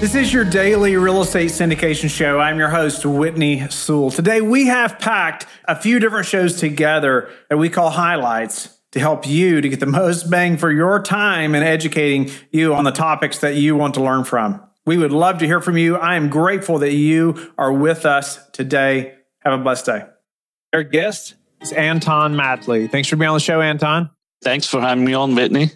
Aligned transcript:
This 0.00 0.14
is 0.14 0.32
your 0.32 0.46
daily 0.46 0.96
real 0.96 1.20
estate 1.20 1.50
syndication 1.50 2.08
show. 2.08 2.40
I'm 2.40 2.58
your 2.58 2.70
host, 2.70 3.04
Whitney 3.04 3.68
Sewell. 3.68 4.10
Today, 4.10 4.40
we 4.40 4.64
have 4.68 4.98
packed 4.98 5.44
a 5.66 5.76
few 5.76 5.98
different 5.98 6.24
shows 6.24 6.56
together 6.56 7.28
that 7.50 7.58
we 7.58 7.68
call 7.68 7.90
highlights 7.90 8.80
to 8.92 8.98
help 8.98 9.26
you 9.26 9.60
to 9.60 9.68
get 9.68 9.78
the 9.78 9.84
most 9.84 10.30
bang 10.30 10.56
for 10.56 10.72
your 10.72 11.02
time 11.02 11.54
in 11.54 11.62
educating 11.62 12.30
you 12.50 12.74
on 12.74 12.84
the 12.84 12.92
topics 12.92 13.40
that 13.40 13.56
you 13.56 13.76
want 13.76 13.92
to 13.92 14.02
learn 14.02 14.24
from. 14.24 14.62
We 14.86 14.96
would 14.96 15.12
love 15.12 15.36
to 15.40 15.46
hear 15.46 15.60
from 15.60 15.76
you. 15.76 15.96
I 15.96 16.16
am 16.16 16.30
grateful 16.30 16.78
that 16.78 16.94
you 16.94 17.52
are 17.58 17.70
with 17.70 18.06
us 18.06 18.38
today. 18.52 19.16
Have 19.40 19.52
a 19.52 19.62
blessed 19.62 19.84
day. 19.84 20.06
Our 20.72 20.82
guest 20.82 21.34
is 21.60 21.72
Anton 21.72 22.34
Mattli. 22.34 22.90
Thanks 22.90 23.06
for 23.10 23.16
being 23.16 23.28
on 23.28 23.34
the 23.34 23.40
show, 23.40 23.60
Anton. 23.60 24.08
Thanks 24.42 24.66
for 24.66 24.80
having 24.80 25.04
me 25.04 25.12
on, 25.12 25.34
Whitney. 25.34 25.72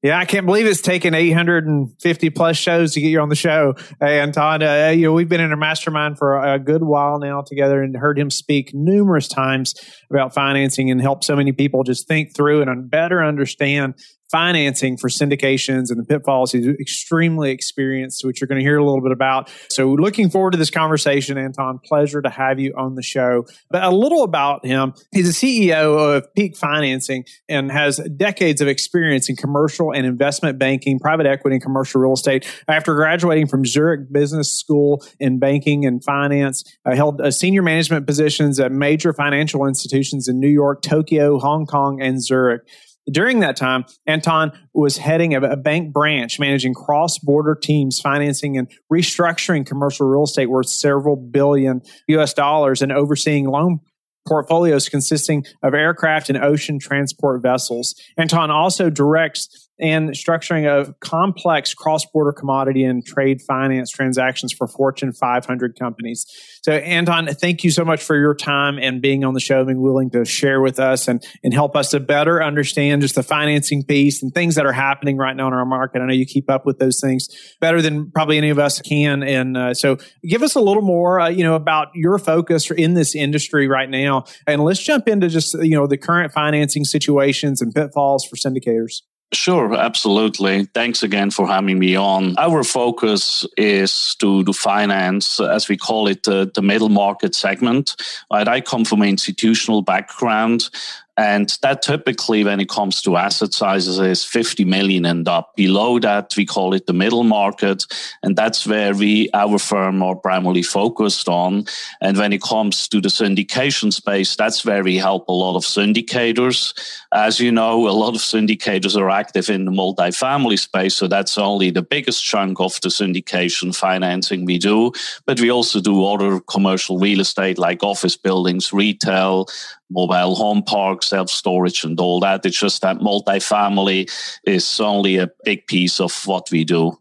Yeah, 0.00 0.16
I 0.16 0.26
can't 0.26 0.46
believe 0.46 0.64
it's 0.66 0.80
taken 0.80 1.12
850 1.12 2.30
plus 2.30 2.56
shows 2.56 2.92
to 2.92 3.00
get 3.00 3.08
you 3.08 3.20
on 3.20 3.30
the 3.30 3.34
show, 3.34 3.74
hey, 4.00 4.20
Anton. 4.20 4.62
Uh, 4.62 4.92
you 4.94 5.06
know, 5.06 5.12
we've 5.12 5.28
been 5.28 5.40
in 5.40 5.52
a 5.52 5.56
mastermind 5.56 6.18
for 6.18 6.40
a 6.40 6.56
good 6.60 6.84
while 6.84 7.18
now 7.18 7.42
together, 7.42 7.82
and 7.82 7.96
heard 7.96 8.16
him 8.16 8.30
speak 8.30 8.70
numerous 8.72 9.26
times 9.26 9.74
about 10.08 10.32
financing 10.32 10.88
and 10.88 11.00
help 11.00 11.24
so 11.24 11.34
many 11.34 11.50
people 11.50 11.82
just 11.82 12.06
think 12.06 12.32
through 12.36 12.62
and 12.62 12.88
better 12.88 13.24
understand 13.24 13.94
financing 14.30 14.96
for 14.96 15.08
syndications 15.08 15.90
and 15.90 15.98
the 15.98 16.04
pitfalls. 16.04 16.52
He's 16.52 16.66
extremely 16.66 17.50
experienced, 17.50 18.24
which 18.24 18.40
you're 18.40 18.48
going 18.48 18.60
to 18.60 18.64
hear 18.64 18.78
a 18.78 18.84
little 18.84 19.00
bit 19.00 19.12
about. 19.12 19.50
So, 19.70 19.88
looking 19.94 20.30
forward 20.30 20.52
to 20.52 20.58
this 20.58 20.70
conversation, 20.70 21.38
Anton. 21.38 21.78
Pleasure 21.84 22.22
to 22.22 22.30
have 22.30 22.58
you 22.58 22.74
on 22.76 22.94
the 22.94 23.02
show. 23.02 23.44
But 23.70 23.82
a 23.84 23.90
little 23.90 24.22
about 24.22 24.64
him 24.64 24.94
he's 25.12 25.28
a 25.28 25.32
CEO 25.32 26.16
of 26.16 26.32
Peak 26.34 26.56
Financing 26.56 27.24
and 27.48 27.70
has 27.70 27.98
decades 28.16 28.60
of 28.60 28.68
experience 28.68 29.28
in 29.28 29.36
commercial 29.36 29.92
and 29.92 30.06
investment 30.06 30.58
banking, 30.58 30.98
private 30.98 31.26
equity, 31.26 31.56
and 31.56 31.62
commercial 31.62 32.00
real 32.00 32.12
estate. 32.12 32.46
After 32.68 32.94
graduating 32.94 33.48
from 33.48 33.64
Zurich 33.64 34.12
Business 34.12 34.52
School 34.52 35.04
in 35.18 35.38
banking 35.38 35.86
and 35.86 36.02
finance, 36.02 36.64
uh, 36.84 36.94
held 36.94 37.20
uh, 37.20 37.30
senior 37.30 37.62
management 37.62 38.06
positions 38.06 38.60
at 38.60 38.72
major 38.72 39.12
financial 39.12 39.66
institutions 39.66 40.28
in 40.28 40.40
New 40.40 40.48
York, 40.48 40.82
Tokyo, 40.82 41.38
Hong 41.38 41.66
Kong, 41.66 42.00
and 42.00 42.22
Zurich. 42.22 42.62
During 43.10 43.40
that 43.40 43.56
time, 43.56 43.84
Anton 44.06 44.52
was 44.74 44.98
heading 44.98 45.34
a, 45.34 45.56
bank 45.56 45.92
branch 45.92 46.38
managing 46.38 46.74
cross 46.74 47.18
border 47.18 47.54
teams, 47.54 48.00
financing 48.00 48.56
and 48.58 48.70
restructuring 48.92 49.66
commercial 49.66 50.06
real 50.06 50.24
estate 50.24 50.46
worth 50.46 50.68
several 50.68 51.16
billion 51.16 51.80
US 52.08 52.34
dollars 52.34 52.82
and 52.82 52.92
overseeing 52.92 53.48
loan 53.48 53.80
portfolios 54.26 54.88
consisting 54.88 55.44
of 55.62 55.74
aircraft 55.74 56.28
and 56.28 56.38
ocean 56.38 56.78
transport 56.78 57.42
vessels. 57.42 57.94
Anton 58.18 58.50
also 58.50 58.90
directs 58.90 59.67
and 59.80 60.10
structuring 60.10 60.66
of 60.66 60.98
complex 61.00 61.74
cross-border 61.74 62.32
commodity 62.32 62.84
and 62.84 63.04
trade 63.04 63.40
finance 63.42 63.90
transactions 63.90 64.52
for 64.52 64.66
Fortune 64.66 65.12
500 65.12 65.78
companies. 65.78 66.26
So, 66.62 66.72
Anton, 66.72 67.26
thank 67.28 67.64
you 67.64 67.70
so 67.70 67.84
much 67.84 68.02
for 68.02 68.16
your 68.16 68.34
time 68.34 68.78
and 68.78 69.00
being 69.00 69.24
on 69.24 69.34
the 69.34 69.40
show, 69.40 69.64
being 69.64 69.80
willing 69.80 70.10
to 70.10 70.24
share 70.24 70.60
with 70.60 70.78
us 70.78 71.08
and, 71.08 71.24
and 71.42 71.54
help 71.54 71.76
us 71.76 71.90
to 71.90 72.00
better 72.00 72.42
understand 72.42 73.02
just 73.02 73.14
the 73.14 73.22
financing 73.22 73.84
piece 73.84 74.22
and 74.22 74.34
things 74.34 74.56
that 74.56 74.66
are 74.66 74.72
happening 74.72 75.16
right 75.16 75.36
now 75.36 75.46
in 75.46 75.54
our 75.54 75.64
market. 75.64 76.02
I 76.02 76.06
know 76.06 76.12
you 76.12 76.26
keep 76.26 76.50
up 76.50 76.66
with 76.66 76.78
those 76.78 77.00
things 77.00 77.28
better 77.60 77.80
than 77.80 78.10
probably 78.10 78.38
any 78.38 78.50
of 78.50 78.58
us 78.58 78.80
can. 78.80 79.22
And 79.22 79.56
uh, 79.56 79.74
so, 79.74 79.98
give 80.22 80.42
us 80.42 80.54
a 80.54 80.60
little 80.60 80.82
more, 80.82 81.20
uh, 81.20 81.28
you 81.28 81.44
know, 81.44 81.54
about 81.54 81.88
your 81.94 82.18
focus 82.18 82.70
in 82.70 82.94
this 82.94 83.14
industry 83.14 83.68
right 83.68 83.88
now, 83.88 84.24
and 84.46 84.62
let's 84.62 84.82
jump 84.82 85.08
into 85.08 85.28
just 85.28 85.54
you 85.62 85.76
know 85.76 85.86
the 85.86 85.98
current 85.98 86.32
financing 86.32 86.84
situations 86.84 87.60
and 87.60 87.74
pitfalls 87.74 88.24
for 88.26 88.36
syndicators. 88.36 89.02
Sure, 89.32 89.74
absolutely. 89.74 90.64
Thanks 90.72 91.02
again 91.02 91.30
for 91.30 91.46
having 91.46 91.78
me 91.78 91.94
on. 91.96 92.34
Our 92.38 92.64
focus 92.64 93.46
is 93.58 94.14
to, 94.20 94.42
to 94.44 94.52
finance, 94.54 95.38
as 95.38 95.68
we 95.68 95.76
call 95.76 96.08
it, 96.08 96.22
the, 96.22 96.50
the 96.54 96.62
middle 96.62 96.88
market 96.88 97.34
segment. 97.34 97.94
Right? 98.32 98.48
I 98.48 98.62
come 98.62 98.86
from 98.86 99.02
an 99.02 99.08
institutional 99.08 99.82
background. 99.82 100.70
And 101.18 101.52
that 101.62 101.82
typically, 101.82 102.44
when 102.44 102.60
it 102.60 102.68
comes 102.68 103.02
to 103.02 103.16
asset 103.16 103.52
sizes, 103.52 103.98
is 103.98 104.24
50 104.24 104.64
million 104.64 105.04
and 105.04 105.26
up. 105.26 105.56
Below 105.56 105.98
that, 105.98 106.32
we 106.36 106.46
call 106.46 106.74
it 106.74 106.86
the 106.86 106.92
middle 106.92 107.24
market. 107.24 107.84
And 108.22 108.36
that's 108.36 108.64
where 108.64 108.94
we, 108.94 109.28
our 109.34 109.58
firm, 109.58 110.00
are 110.00 110.14
primarily 110.14 110.62
focused 110.62 111.28
on. 111.28 111.64
And 112.00 112.16
when 112.16 112.32
it 112.32 112.40
comes 112.40 112.86
to 112.88 113.00
the 113.00 113.08
syndication 113.08 113.92
space, 113.92 114.36
that's 114.36 114.64
where 114.64 114.84
we 114.84 114.96
help 114.96 115.26
a 115.26 115.32
lot 115.32 115.56
of 115.56 115.64
syndicators. 115.64 116.72
As 117.12 117.40
you 117.40 117.50
know, 117.50 117.88
a 117.88 117.90
lot 117.90 118.14
of 118.14 118.20
syndicators 118.20 118.96
are 118.96 119.10
active 119.10 119.50
in 119.50 119.64
the 119.64 119.72
multifamily 119.72 120.60
space. 120.60 120.94
So 120.94 121.08
that's 121.08 121.36
only 121.36 121.70
the 121.70 121.82
biggest 121.82 122.24
chunk 122.24 122.60
of 122.60 122.80
the 122.80 122.90
syndication 122.90 123.74
financing 123.74 124.44
we 124.44 124.58
do. 124.58 124.92
But 125.26 125.40
we 125.40 125.50
also 125.50 125.80
do 125.80 126.04
other 126.04 126.38
commercial 126.38 126.96
real 126.96 127.18
estate 127.18 127.58
like 127.58 127.82
office 127.82 128.16
buildings, 128.16 128.72
retail, 128.72 129.48
mobile 129.90 130.34
home 130.34 130.62
parks, 130.62 131.08
self 131.08 131.30
storage, 131.30 131.84
and 131.84 131.98
all 132.00 132.20
that. 132.20 132.44
It's 132.44 132.58
just 132.58 132.82
that 132.82 132.98
multifamily 132.98 134.10
is 134.44 134.80
only 134.80 135.16
a 135.16 135.30
big 135.44 135.66
piece 135.66 136.00
of 136.00 136.12
what 136.26 136.50
we 136.50 136.64
do. 136.64 136.98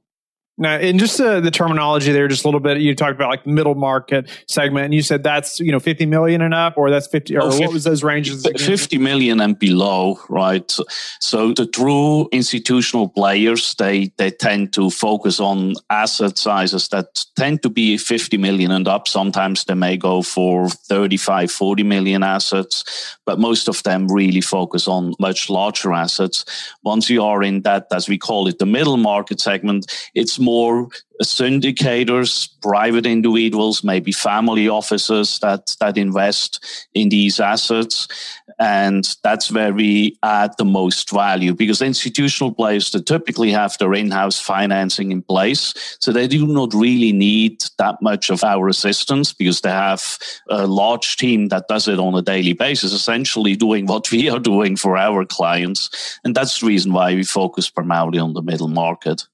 Now, 0.59 0.79
in 0.79 0.97
just 0.97 1.19
uh, 1.21 1.39
the 1.39 1.51
terminology 1.51 2.11
there, 2.11 2.27
just 2.27 2.43
a 2.43 2.47
little 2.47 2.59
bit, 2.59 2.79
you 2.79 2.95
talked 2.95 3.13
about 3.13 3.29
like 3.29 3.45
middle 3.45 3.75
market 3.75 4.27
segment, 4.47 4.85
and 4.85 4.93
you 4.93 5.03
said 5.03 5.21
that's 5.21 5.59
you 5.59 5.71
know 5.71 5.79
fifty 5.79 6.07
million 6.07 6.41
and 6.41 6.53
up, 6.53 6.77
or 6.77 6.89
that's 6.89 7.05
fifty, 7.05 7.35
or 7.35 7.43
oh, 7.43 7.51
50, 7.51 7.65
what 7.65 7.73
was 7.73 7.83
those 7.83 8.03
ranges? 8.03 8.47
Fifty 8.57 8.97
million 8.97 9.39
and 9.39 9.59
below, 9.59 10.19
right? 10.29 10.75
So 11.19 11.53
the 11.53 11.67
true 11.67 12.27
institutional 12.31 13.07
players, 13.07 13.75
they 13.75 14.11
they 14.17 14.31
tend 14.31 14.73
to 14.73 14.89
focus 14.89 15.39
on 15.39 15.75
asset 15.91 16.39
sizes 16.39 16.87
that 16.89 17.23
tend 17.35 17.61
to 17.61 17.69
be 17.69 17.97
fifty 17.97 18.37
million 18.37 18.71
and 18.71 18.87
up. 18.87 19.07
Sometimes 19.07 19.65
they 19.65 19.75
may 19.75 19.95
go 19.95 20.23
for 20.23 20.69
35, 20.69 21.51
40 21.51 21.83
million 21.83 22.23
assets, 22.23 23.15
but 23.25 23.39
most 23.39 23.67
of 23.67 23.83
them 23.83 24.07
really 24.07 24.41
focus 24.41 24.87
on 24.87 25.13
much 25.19 25.49
larger 25.49 25.93
assets. 25.93 26.45
Once 26.83 27.09
you 27.09 27.23
are 27.23 27.43
in 27.43 27.61
that, 27.61 27.87
as 27.91 28.09
we 28.09 28.17
call 28.17 28.47
it, 28.47 28.57
the 28.57 28.65
middle 28.65 28.97
market 28.97 29.39
segment, 29.39 29.85
it's 30.15 30.39
more 30.47 30.87
syndicators, 31.21 32.49
private 32.61 33.05
individuals, 33.05 33.83
maybe 33.83 34.13
family 34.13 34.69
offices 34.69 35.39
that, 35.39 35.75
that 35.81 35.97
invest 35.97 36.63
in 36.93 37.09
these 37.09 37.39
assets. 37.39 38.07
And 38.57 39.03
that's 39.23 39.51
where 39.51 39.73
we 39.73 40.17
add 40.23 40.53
the 40.57 40.65
most 40.65 41.11
value 41.11 41.53
because 41.53 41.81
institutional 41.81 42.53
players 42.53 42.91
that 42.91 43.05
typically 43.05 43.51
have 43.51 43.77
their 43.77 43.93
in-house 43.93 44.39
financing 44.39 45.11
in 45.11 45.21
place. 45.21 45.73
So 45.99 46.11
they 46.11 46.27
do 46.27 46.47
not 46.47 46.73
really 46.73 47.11
need 47.11 47.63
that 47.77 48.01
much 48.01 48.29
of 48.29 48.43
our 48.43 48.69
assistance 48.69 49.33
because 49.33 49.61
they 49.61 49.69
have 49.69 50.17
a 50.49 50.65
large 50.65 51.17
team 51.17 51.49
that 51.49 51.67
does 51.67 51.87
it 51.89 51.99
on 51.99 52.15
a 52.15 52.21
daily 52.21 52.53
basis, 52.53 52.93
essentially 52.93 53.55
doing 53.55 53.85
what 53.85 54.09
we 54.11 54.29
are 54.29 54.39
doing 54.39 54.77
for 54.77 54.97
our 54.97 55.25
clients. 55.25 56.19
And 56.23 56.33
that's 56.33 56.59
the 56.59 56.67
reason 56.67 56.93
why 56.93 57.15
we 57.15 57.23
focus 57.23 57.69
primarily 57.69 58.19
on 58.19 58.33
the 58.33 58.41
middle 58.41 58.69
market. 58.69 59.27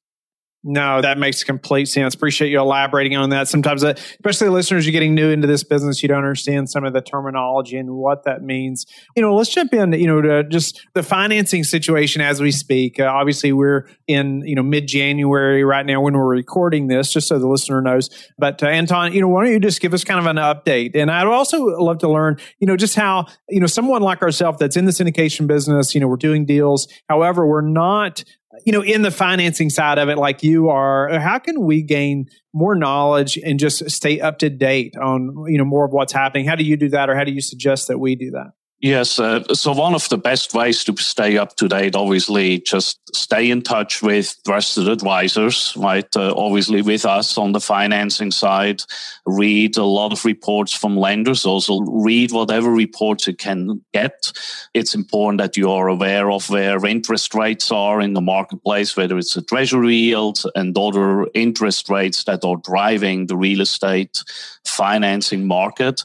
No, 0.66 1.02
that 1.02 1.18
makes 1.18 1.44
complete 1.44 1.90
sense. 1.90 2.16
Appreciate 2.16 2.50
you 2.50 2.60
elaborating 2.60 3.18
on 3.18 3.32
that. 3.32 3.50
Sometimes, 3.50 3.84
uh, 3.84 3.96
especially 3.98 4.48
listeners, 4.48 4.86
you're 4.86 4.94
getting 4.94 5.14
new 5.14 5.30
into 5.30 5.46
this 5.46 5.62
business, 5.62 6.02
you 6.02 6.08
don't 6.08 6.20
understand 6.20 6.70
some 6.70 6.86
of 6.86 6.94
the 6.94 7.02
terminology 7.02 7.76
and 7.76 7.92
what 7.92 8.24
that 8.24 8.44
means. 8.44 8.86
You 9.14 9.22
know, 9.22 9.36
let's 9.36 9.50
jump 9.50 9.74
in. 9.74 9.92
You 9.92 10.08
know, 10.08 10.22
to 10.22 10.44
just 10.46 10.80
the 10.94 11.04
financing 11.04 11.66
situation 11.66 12.22
as 12.22 12.40
we 12.40 12.52
speak. 12.52 12.98
Uh, 12.98 13.06
obviously, 13.06 13.52
we're 13.52 13.90
in 14.08 14.42
you 14.46 14.56
know 14.56 14.64
mid 14.64 14.88
January 14.88 15.66
right 15.66 15.86
now 15.86 16.00
when 16.00 16.14
we're 16.14 16.26
recording 16.26 16.88
this, 16.88 17.12
just 17.12 17.28
so 17.28 17.38
the 17.38 17.48
listener 17.48 17.82
knows. 17.82 18.10
But 18.38 18.64
uh, 18.64 18.68
Anton, 18.68 19.12
you 19.12 19.20
know, 19.20 19.28
why 19.28 19.44
don't 19.44 19.52
you 19.52 19.60
just 19.60 19.82
give 19.82 19.94
us 19.94 20.06
kind 20.06 20.20
of 20.20 20.28
an 20.28 20.38
update? 20.38 20.96
And 20.96 21.12
I'd 21.12 21.28
also 21.28 21.62
love 21.62 21.98
to 22.00 22.10
learn, 22.10 22.40
you 22.60 22.68
know, 22.68 22.78
just 22.78 22.96
how 22.96 23.26
you 23.50 23.60
know 23.60 23.68
someone 23.68 24.02
like 24.02 24.22
ourselves 24.22 24.60
that's 24.60 24.78
in 24.78 24.86
the 24.86 24.92
syndication 24.92 25.46
business. 25.46 25.94
You 25.94 26.00
know, 26.00 26.08
we're 26.08 26.16
doing 26.16 26.46
deals. 26.46 26.88
However, 27.10 27.46
we're 27.46 27.62
not 27.62 28.24
you 28.66 28.72
know, 28.72 28.82
in 28.82 29.02
the 29.02 29.12
financing 29.12 29.70
side 29.70 29.98
of 29.98 30.10
it, 30.10 30.18
like 30.18 30.44
you 30.44 30.70
are, 30.70 31.20
how 31.20 31.40
can 31.40 31.62
we 31.62 31.82
gain 31.82 32.28
more 32.54 32.76
knowledge 32.76 33.38
and 33.38 33.60
just 33.60 33.90
stay 33.90 34.20
up 34.20 34.38
to 34.40 34.50
date 34.50 34.96
on, 34.96 35.46
you 35.48 35.58
know, 35.58 35.66
more 35.66 35.86
of 35.86 35.92
what's 35.92 36.14
happening? 36.14 36.46
How 36.46 36.56
do 36.56 36.64
you 36.64 36.78
do 36.78 36.90
that, 36.90 37.10
or 37.10 37.16
how 37.16 37.24
do 37.24 37.32
you 37.32 37.42
suggest 37.42 37.88
that 37.88 38.00
we 38.00 38.16
do 38.16 38.32
that? 38.32 38.52
Yes. 38.84 39.18
Uh, 39.18 39.42
so 39.54 39.72
one 39.72 39.96
of 39.96 40.10
the 40.10 40.18
best 40.18 40.54
ways 40.54 40.84
to 40.84 40.98
stay 40.98 41.38
up 41.38 41.56
to 41.56 41.70
date, 41.70 41.96
obviously, 41.96 42.60
just 42.60 43.00
stay 43.16 43.50
in 43.50 43.62
touch 43.62 44.02
with 44.02 44.36
trusted 44.46 44.90
advisors, 44.90 45.74
right? 45.78 46.14
Uh, 46.14 46.34
obviously, 46.36 46.82
with 46.82 47.06
us 47.06 47.38
on 47.38 47.54
the 47.54 47.62
financing 47.62 48.30
side, 48.30 48.84
read 49.26 49.78
a 49.78 49.86
lot 49.86 50.12
of 50.12 50.26
reports 50.26 50.74
from 50.74 50.98
lenders. 50.98 51.46
Also, 51.46 51.80
read 51.80 52.34
whatever 52.34 52.72
reports 52.72 53.26
you 53.26 53.34
can 53.34 53.82
get. 53.94 54.34
It's 54.74 54.94
important 54.94 55.40
that 55.40 55.56
you 55.56 55.72
are 55.72 55.88
aware 55.88 56.30
of 56.30 56.50
where 56.50 56.86
interest 56.86 57.34
rates 57.34 57.72
are 57.72 58.02
in 58.02 58.16
the 58.16 58.20
marketplace, 58.20 58.98
whether 58.98 59.18
it's 59.18 59.38
a 59.38 59.42
treasury 59.42 59.96
yield 59.96 60.44
and 60.56 60.78
other 60.78 61.26
interest 61.34 61.88
rates 61.88 62.26
that 62.26 62.44
are 62.44 62.58
driving 62.58 63.28
the 63.28 63.38
real 63.38 63.62
estate 63.62 64.22
financing 64.66 65.46
market. 65.48 66.04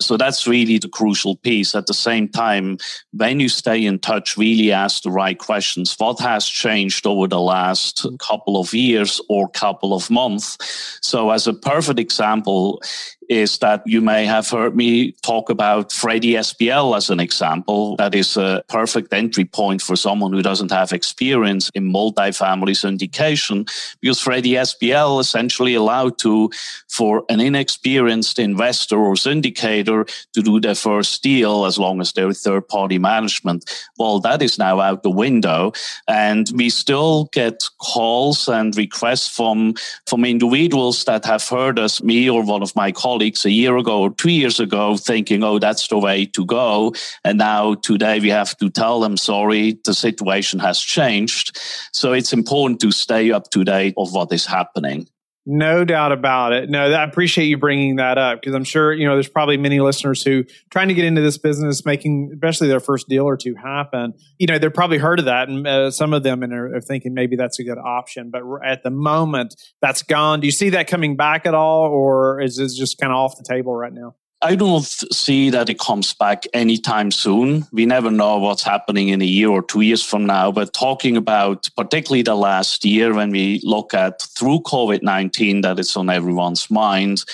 So 0.00 0.16
that's 0.16 0.46
really 0.46 0.78
the 0.78 0.88
crucial 0.88 1.36
piece. 1.36 1.74
At 1.74 1.86
the 1.86 1.94
same 1.94 2.15
same 2.16 2.28
time, 2.28 2.78
when 3.12 3.40
you 3.40 3.48
stay 3.48 3.84
in 3.84 3.98
touch, 3.98 4.36
really 4.36 4.72
ask 4.72 5.02
the 5.02 5.10
right 5.10 5.38
questions. 5.38 5.94
What 5.98 6.18
has 6.20 6.46
changed 6.46 7.06
over 7.06 7.28
the 7.28 7.40
last 7.40 8.06
couple 8.18 8.58
of 8.58 8.72
years 8.72 9.20
or 9.28 9.48
couple 9.48 9.92
of 9.92 10.10
months? 10.10 10.56
So, 11.02 11.30
as 11.30 11.46
a 11.46 11.52
perfect 11.52 11.98
example, 11.98 12.80
is 13.28 13.58
that 13.58 13.82
you 13.86 14.00
may 14.00 14.24
have 14.24 14.48
heard 14.48 14.76
me 14.76 15.12
talk 15.22 15.50
about 15.50 15.92
Freddie 15.92 16.34
SBL 16.34 16.96
as 16.96 17.10
an 17.10 17.20
example. 17.20 17.96
That 17.96 18.14
is 18.14 18.36
a 18.36 18.62
perfect 18.68 19.12
entry 19.12 19.44
point 19.44 19.82
for 19.82 19.96
someone 19.96 20.32
who 20.32 20.42
doesn't 20.42 20.70
have 20.70 20.92
experience 20.92 21.70
in 21.74 21.92
multifamily 21.92 22.74
syndication 22.74 23.68
because 24.00 24.20
Freddie 24.20 24.52
SBL 24.52 25.20
essentially 25.20 25.74
allowed 25.74 26.18
to, 26.18 26.50
for 26.88 27.24
an 27.28 27.40
inexperienced 27.40 28.38
investor 28.38 28.98
or 28.98 29.14
syndicator 29.14 30.08
to 30.32 30.42
do 30.42 30.60
their 30.60 30.74
first 30.74 31.22
deal 31.22 31.64
as 31.64 31.78
long 31.78 32.00
as 32.00 32.12
they're 32.12 32.32
third 32.32 32.68
party 32.68 32.98
management. 32.98 33.64
Well, 33.98 34.20
that 34.20 34.42
is 34.42 34.58
now 34.58 34.80
out 34.80 35.02
the 35.02 35.10
window. 35.10 35.72
And 36.06 36.48
we 36.54 36.70
still 36.70 37.28
get 37.32 37.64
calls 37.78 38.48
and 38.48 38.76
requests 38.76 39.28
from, 39.28 39.74
from 40.06 40.24
individuals 40.24 41.04
that 41.04 41.24
have 41.24 41.46
heard 41.48 41.78
us, 41.78 42.02
me 42.02 42.30
or 42.30 42.42
one 42.42 42.62
of 42.62 42.74
my 42.76 42.92
colleagues 42.92 43.15
colleagues 43.16 43.46
a 43.46 43.50
year 43.50 43.78
ago 43.78 44.02
or 44.02 44.10
two 44.10 44.30
years 44.30 44.60
ago 44.60 44.94
thinking, 44.94 45.42
oh, 45.42 45.58
that's 45.58 45.88
the 45.88 45.96
way 45.96 46.26
to 46.26 46.44
go. 46.44 46.92
And 47.24 47.38
now 47.38 47.74
today 47.76 48.20
we 48.20 48.28
have 48.28 48.54
to 48.58 48.68
tell 48.68 49.00
them, 49.00 49.16
sorry, 49.16 49.78
the 49.86 49.94
situation 49.94 50.58
has 50.58 50.78
changed. 50.78 51.58
So 51.92 52.12
it's 52.12 52.34
important 52.34 52.78
to 52.82 52.92
stay 52.92 53.32
up 53.32 53.48
to 53.52 53.64
date 53.64 53.94
of 53.96 54.12
what 54.12 54.30
is 54.32 54.44
happening. 54.44 55.08
No 55.48 55.84
doubt 55.84 56.10
about 56.10 56.52
it. 56.52 56.68
No, 56.68 56.90
I 56.90 57.04
appreciate 57.04 57.46
you 57.46 57.56
bringing 57.56 57.96
that 57.96 58.18
up 58.18 58.40
because 58.40 58.52
I'm 58.52 58.64
sure, 58.64 58.92
you 58.92 59.06
know, 59.06 59.14
there's 59.14 59.28
probably 59.28 59.56
many 59.56 59.78
listeners 59.78 60.20
who 60.20 60.44
trying 60.70 60.88
to 60.88 60.94
get 60.94 61.04
into 61.04 61.20
this 61.20 61.38
business, 61.38 61.86
making 61.86 62.30
especially 62.34 62.66
their 62.66 62.80
first 62.80 63.08
deal 63.08 63.26
or 63.26 63.36
two 63.36 63.54
happen. 63.54 64.14
You 64.38 64.48
know, 64.48 64.58
they've 64.58 64.74
probably 64.74 64.98
heard 64.98 65.20
of 65.20 65.26
that 65.26 65.48
and 65.48 65.64
uh, 65.64 65.92
some 65.92 66.12
of 66.12 66.24
them 66.24 66.42
and 66.42 66.52
are 66.52 66.80
thinking 66.80 67.14
maybe 67.14 67.36
that's 67.36 67.60
a 67.60 67.64
good 67.64 67.78
option. 67.78 68.30
But 68.30 68.42
at 68.66 68.82
the 68.82 68.90
moment, 68.90 69.54
that's 69.80 70.02
gone. 70.02 70.40
Do 70.40 70.48
you 70.48 70.52
see 70.52 70.70
that 70.70 70.88
coming 70.88 71.14
back 71.14 71.46
at 71.46 71.54
all 71.54 71.90
or 71.90 72.40
is 72.40 72.56
this 72.56 72.76
just 72.76 72.98
kind 72.98 73.12
of 73.12 73.16
off 73.16 73.36
the 73.38 73.44
table 73.44 73.72
right 73.72 73.92
now? 73.92 74.16
I 74.46 74.54
don't 74.54 74.84
see 74.84 75.50
that 75.50 75.68
it 75.68 75.80
comes 75.80 76.14
back 76.14 76.44
anytime 76.54 77.10
soon. 77.10 77.66
We 77.72 77.84
never 77.84 78.12
know 78.12 78.38
what's 78.38 78.62
happening 78.62 79.08
in 79.08 79.20
a 79.20 79.24
year 79.24 79.48
or 79.48 79.60
two 79.60 79.80
years 79.80 80.04
from 80.04 80.24
now. 80.24 80.52
But 80.52 80.72
talking 80.72 81.16
about 81.16 81.68
particularly 81.76 82.22
the 82.22 82.36
last 82.36 82.84
year, 82.84 83.12
when 83.12 83.30
we 83.30 83.60
look 83.64 83.92
at 83.92 84.22
through 84.22 84.60
COVID 84.60 85.02
19, 85.02 85.62
that 85.62 85.80
it's 85.80 85.96
on 85.96 86.08
everyone's 86.08 86.70
mind, 86.70 87.24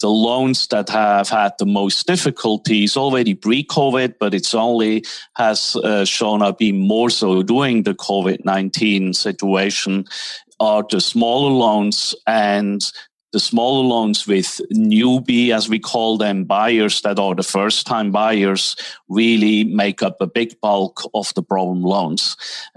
the 0.00 0.10
loans 0.10 0.66
that 0.66 0.90
have 0.90 1.30
had 1.30 1.52
the 1.58 1.64
most 1.64 2.06
difficulties 2.06 2.98
already 2.98 3.34
pre-COVID, 3.34 4.16
but 4.20 4.34
it's 4.34 4.52
only 4.52 5.06
has 5.36 5.74
uh, 5.76 6.04
shown 6.04 6.42
up 6.42 6.58
being 6.58 6.86
more 6.86 7.08
so 7.08 7.42
during 7.42 7.84
the 7.84 7.94
COVID-19 7.94 9.16
situation 9.16 10.04
are 10.60 10.84
the 10.90 11.00
smaller 11.00 11.50
loans 11.50 12.14
and 12.26 12.92
the 13.32 13.40
smaller 13.40 13.84
loans 13.84 14.26
with 14.26 14.60
newbie, 14.72 15.54
as 15.54 15.68
we 15.68 15.78
call 15.78 16.16
them, 16.16 16.44
buyers 16.44 17.02
that 17.02 17.18
are 17.18 17.34
the 17.34 17.42
first 17.42 17.86
time 17.86 18.10
buyers 18.10 18.74
really 19.08 19.64
make 19.64 20.02
up 20.02 20.16
a 20.20 20.26
big 20.26 20.58
bulk 20.60 21.02
of 21.14 21.32
the 21.34 21.42
problem 21.42 21.82
loans. 21.82 22.36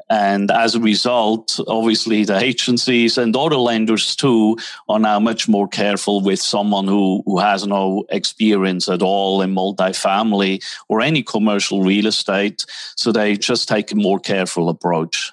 And 0.10 0.52
as 0.52 0.76
a 0.76 0.80
result, 0.80 1.58
obviously 1.68 2.26
the 2.26 2.38
agencies 2.38 3.18
and 3.18 3.36
other 3.36 3.56
lenders 3.56 4.16
too 4.16 4.58
are 4.90 5.00
now 5.00 5.20
much 5.20 5.48
more 5.48 5.68
careful 5.68 6.22
with 6.22 6.42
someone 6.42 6.88
who, 6.88 7.24
who 7.26 7.40
has 7.40 7.66
no 7.66 8.04
experience 8.10 8.90
at 8.90 9.02
all 9.02 9.42
in 9.42 9.56
multifamily 9.56 10.64
or 10.90 11.02
any 11.02 11.24
commercial 11.24 11.82
real 11.82 12.08
estate. 12.08 12.66
So 12.98 13.12
they 13.12 13.38
just 13.38 13.70
take 13.70 13.92
a 13.92 13.96
more 13.96 14.20
careful 14.20 14.68
approach. 14.68 15.32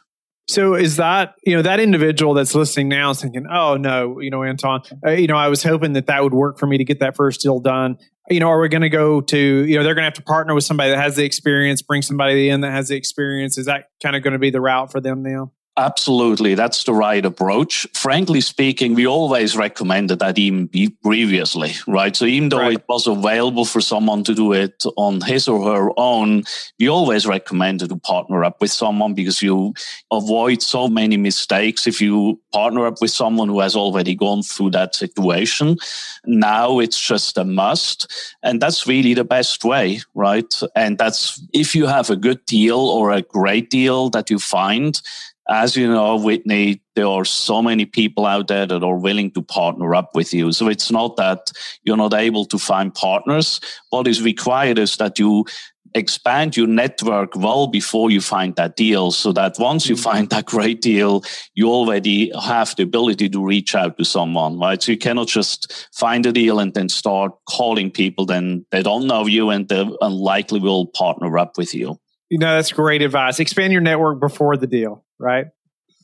So 0.48 0.74
is 0.74 0.96
that 0.96 1.34
you 1.44 1.54
know 1.54 1.62
that 1.62 1.78
individual 1.78 2.32
that's 2.32 2.54
listening 2.54 2.88
now 2.88 3.10
is 3.10 3.20
thinking, 3.20 3.46
oh 3.52 3.76
no, 3.76 4.18
you 4.18 4.30
know, 4.30 4.42
Anton, 4.42 4.80
uh, 5.06 5.10
you 5.10 5.26
know, 5.26 5.36
I 5.36 5.48
was 5.48 5.62
hoping 5.62 5.92
that 5.92 6.06
that 6.06 6.22
would 6.22 6.32
work 6.32 6.58
for 6.58 6.66
me 6.66 6.78
to 6.78 6.84
get 6.84 7.00
that 7.00 7.16
first 7.16 7.42
deal 7.42 7.60
done. 7.60 7.98
You 8.30 8.40
know, 8.40 8.48
are 8.48 8.60
we 8.60 8.68
going 8.68 8.82
to 8.82 8.88
go 8.88 9.20
to 9.20 9.38
you 9.38 9.76
know 9.76 9.84
they're 9.84 9.94
going 9.94 10.02
to 10.02 10.06
have 10.06 10.14
to 10.14 10.22
partner 10.22 10.54
with 10.54 10.64
somebody 10.64 10.90
that 10.90 10.98
has 10.98 11.16
the 11.16 11.24
experience, 11.24 11.82
bring 11.82 12.00
somebody 12.00 12.48
in 12.48 12.62
that 12.62 12.72
has 12.72 12.88
the 12.88 12.96
experience? 12.96 13.58
Is 13.58 13.66
that 13.66 13.86
kind 14.02 14.16
of 14.16 14.22
going 14.22 14.32
to 14.32 14.38
be 14.38 14.50
the 14.50 14.60
route 14.60 14.90
for 14.90 15.00
them 15.00 15.22
now? 15.22 15.52
Absolutely, 15.78 16.56
that's 16.56 16.82
the 16.82 16.92
right 16.92 17.25
approach. 17.25 17.86
Frankly 17.94 18.40
speaking, 18.40 18.94
we 18.94 19.06
always 19.06 19.56
recommended 19.56 20.19
that 20.19 20.36
even 20.36 20.69
previously, 21.04 21.75
right? 21.86 22.16
So 22.16 22.25
even 22.25 22.48
though 22.48 22.58
right. 22.58 22.78
it 22.78 22.84
was 22.88 23.06
available 23.06 23.64
for 23.64 23.80
someone 23.80 24.25
to 24.25 24.34
do 24.34 24.52
it 24.52 24.82
on 24.96 25.20
his 25.20 25.46
or 25.46 25.72
her 25.72 25.90
own, 25.96 26.42
we 26.80 26.88
always 26.88 27.28
recommended 27.28 27.90
to 27.90 27.96
partner 27.96 28.42
up 28.42 28.60
with 28.60 28.72
someone 28.72 29.14
because 29.14 29.40
you 29.40 29.72
avoid 30.10 30.62
so 30.62 30.88
many 30.88 31.16
mistakes 31.16 31.86
if 31.86 32.00
you 32.00 32.40
partner 32.52 32.84
up 32.84 33.00
with 33.00 33.12
someone 33.12 33.48
who 33.48 33.60
has 33.60 33.76
already 33.76 34.16
gone 34.16 34.42
through 34.42 34.70
that 34.72 34.96
situation. 34.96 35.76
Now 36.26 36.80
it's 36.80 37.00
just 37.00 37.38
a 37.38 37.44
must, 37.44 38.34
and 38.42 38.60
that's 38.60 38.88
really 38.88 39.14
the 39.14 39.22
best 39.22 39.62
way, 39.62 40.00
right? 40.16 40.52
And 40.75 40.98
that's 40.98 41.40
if 41.52 41.76
you 41.76 41.86
have 41.86 42.10
a 42.10 42.16
good 42.16 42.44
deal 42.46 42.80
or 42.80 43.12
a 43.12 43.22
great 43.22 43.70
deal 43.70 44.10
that 44.10 44.28
you 44.28 44.40
find 44.40 45.00
as 45.48 45.76
you 45.76 45.88
know, 45.88 46.16
Whitney, 46.16 46.82
there 46.94 47.06
are 47.06 47.24
so 47.24 47.62
many 47.62 47.86
people 47.86 48.26
out 48.26 48.48
there 48.48 48.66
that 48.66 48.82
are 48.82 48.98
willing 48.98 49.30
to 49.32 49.42
partner 49.42 49.94
up 49.94 50.14
with 50.14 50.34
you. 50.34 50.52
So 50.52 50.68
it's 50.68 50.90
not 50.90 51.16
that 51.16 51.50
you're 51.84 51.96
not 51.96 52.14
able 52.14 52.44
to 52.46 52.58
find 52.58 52.94
partners. 52.94 53.60
What 53.90 54.06
is 54.06 54.22
required 54.22 54.78
is 54.78 54.96
that 54.96 55.18
you 55.18 55.46
expand 55.94 56.56
your 56.56 56.66
network 56.66 57.34
well 57.34 57.66
before 57.66 58.10
you 58.10 58.20
find 58.20 58.54
that 58.56 58.76
deal 58.76 59.10
so 59.10 59.32
that 59.32 59.56
once 59.58 59.88
you 59.88 59.94
mm-hmm. 59.94 60.02
find 60.02 60.30
that 60.30 60.44
great 60.44 60.82
deal 60.82 61.24
you 61.54 61.66
already 61.68 62.30
have 62.38 62.76
the 62.76 62.82
ability 62.82 63.26
to 63.28 63.42
reach 63.42 63.74
out 63.74 63.96
to 63.96 64.04
someone 64.04 64.58
right 64.58 64.82
so 64.82 64.92
you 64.92 64.98
cannot 64.98 65.28
just 65.28 65.88
find 65.94 66.26
a 66.26 66.32
deal 66.32 66.58
and 66.58 66.74
then 66.74 66.90
start 66.90 67.32
calling 67.48 67.90
people 67.90 68.26
then 68.26 68.64
they 68.70 68.82
don't 68.82 69.06
know 69.06 69.26
you 69.26 69.48
and 69.48 69.68
they 69.68 69.88
unlikely 70.02 70.60
will 70.60 70.86
partner 70.88 71.38
up 71.38 71.56
with 71.56 71.74
you 71.74 71.98
you 72.30 72.38
know 72.38 72.54
that's 72.54 72.72
great 72.72 73.02
advice 73.02 73.40
expand 73.40 73.72
your 73.72 73.82
network 73.82 74.20
before 74.20 74.56
the 74.56 74.66
deal 74.66 75.04
right? 75.19 75.46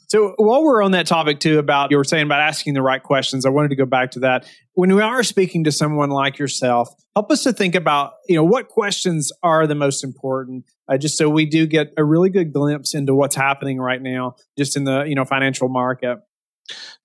So 0.09 0.35
while 0.37 0.63
we're 0.63 0.83
on 0.83 0.93
that 0.93 1.07
topic 1.07 1.41
too 1.41 1.59
about 1.59 1.91
you 1.91 1.97
were 1.97 2.05
saying 2.05 2.27
about 2.27 2.41
asking 2.41 2.75
the 2.75 2.83
right 2.83 3.03
questions, 3.03 3.47
I 3.47 3.49
wanted 3.49 3.69
to 3.69 3.77
go 3.77 3.87
back 3.87 4.13
to 4.13 4.21
that. 4.21 4.47
When 4.75 4.95
we 4.95 5.01
are 5.01 5.23
speaking 5.23 5.65
to 5.65 5.73
someone 5.73 6.11
like 6.11 6.39
yourself, 6.39 6.89
help 7.17 7.31
us 7.31 7.43
to 7.45 7.53
think 7.53 7.75
about 7.75 8.15
you 8.29 8.37
know 8.37 8.45
what 8.45 8.69
questions 8.69 9.33
are 9.43 9.67
the 9.67 9.75
most 9.75 10.05
important, 10.05 10.67
uh, 10.89 10.99
just 10.99 11.17
so 11.17 11.29
we 11.29 11.47
do 11.47 11.67
get 11.67 11.93
a 11.97 12.05
really 12.05 12.29
good 12.29 12.53
glimpse 12.53 12.95
into 12.95 13.15
what's 13.15 13.35
happening 13.35 13.81
right 13.81 14.03
now, 14.03 14.37
just 14.59 14.77
in 14.77 14.85
the 14.85 15.05
you 15.05 15.15
know 15.15 15.25
financial 15.25 15.69
market. 15.69 16.19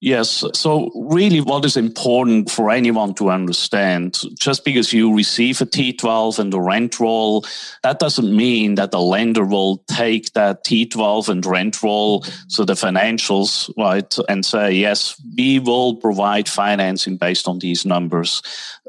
Yes. 0.01 0.45
So, 0.53 0.91
really, 0.95 1.41
what 1.41 1.65
is 1.65 1.75
important 1.75 2.49
for 2.49 2.71
anyone 2.71 3.13
to 3.15 3.29
understand 3.29 4.17
just 4.39 4.63
because 4.63 4.93
you 4.93 5.13
receive 5.13 5.59
a 5.59 5.65
T12 5.65 6.39
and 6.39 6.53
a 6.53 6.59
rent 6.59 7.01
roll, 7.01 7.43
that 7.83 7.99
doesn't 7.99 8.33
mean 8.33 8.75
that 8.75 8.91
the 8.91 9.01
lender 9.01 9.43
will 9.43 9.83
take 9.89 10.31
that 10.33 10.63
T12 10.63 11.27
and 11.27 11.45
rent 11.45 11.83
roll, 11.83 12.23
so 12.47 12.63
the 12.63 12.75
financials, 12.75 13.69
right, 13.77 14.15
and 14.29 14.45
say, 14.45 14.71
yes, 14.71 15.21
we 15.35 15.59
will 15.59 15.97
provide 15.97 16.47
financing 16.47 17.17
based 17.17 17.49
on 17.49 17.59
these 17.59 17.85
numbers. 17.85 18.41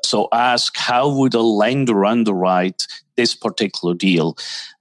So, 0.05 0.29
ask 0.33 0.77
how 0.77 1.09
would 1.09 1.35
a 1.35 1.43
lender 1.43 2.05
underwrite 2.05 2.87
this 3.17 3.35
particular 3.35 3.95
deal? 3.95 4.37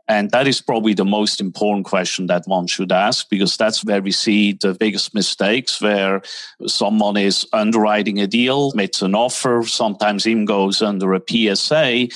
And 0.10 0.32
that 0.32 0.48
is 0.48 0.60
probably 0.60 0.96
the 0.96 1.06
most 1.06 1.40
important 1.40 1.86
question 1.86 2.26
that 2.28 2.48
one 2.48 2.66
should 2.66 2.92
ask 2.92 3.30
because 3.30 3.56
that's 3.56 3.86
where 3.86 4.02
we 4.02 4.12
see 4.12 4.54
the 4.54 4.74
biggest 4.74 5.14
mistakes 5.14 5.80
where 5.80 6.24
someone 6.66 7.16
is 7.16 7.46
underwriting 7.54 8.20
a 8.20 8.26
deal, 8.26 8.72
makes 8.74 9.04
an 9.04 9.14
offer, 9.14 9.62
sometimes 9.64 10.26
even 10.26 10.46
goes 10.46 10.82
under 10.82 11.14
a 11.14 11.22
PSA. 11.22 12.08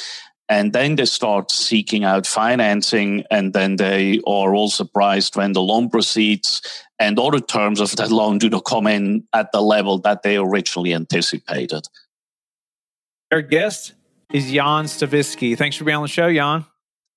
And 0.49 0.73
then 0.73 0.95
they 0.95 1.05
start 1.05 1.51
seeking 1.51 2.03
out 2.03 2.27
financing, 2.27 3.23
and 3.31 3.53
then 3.53 3.77
they 3.77 4.19
are 4.27 4.53
all 4.53 4.69
surprised 4.69 5.35
when 5.35 5.53
the 5.53 5.61
loan 5.61 5.89
proceeds 5.89 6.61
and 6.99 7.17
other 7.17 7.39
terms 7.39 7.79
of 7.79 7.95
that 7.95 8.11
loan 8.11 8.39
do 8.39 8.49
not 8.49 8.65
come 8.65 8.87
in 8.87 9.23
at 9.33 9.51
the 9.51 9.61
level 9.61 9.99
that 9.99 10.23
they 10.23 10.35
originally 10.35 10.93
anticipated. 10.93 11.87
Our 13.31 13.41
guest 13.41 13.93
is 14.31 14.51
Yan 14.51 14.85
Stavisski. 14.85 15.57
Thanks 15.57 15.77
for 15.77 15.85
being 15.85 15.95
on 15.95 16.03
the 16.03 16.07
show, 16.07 16.27
Yan. 16.27 16.65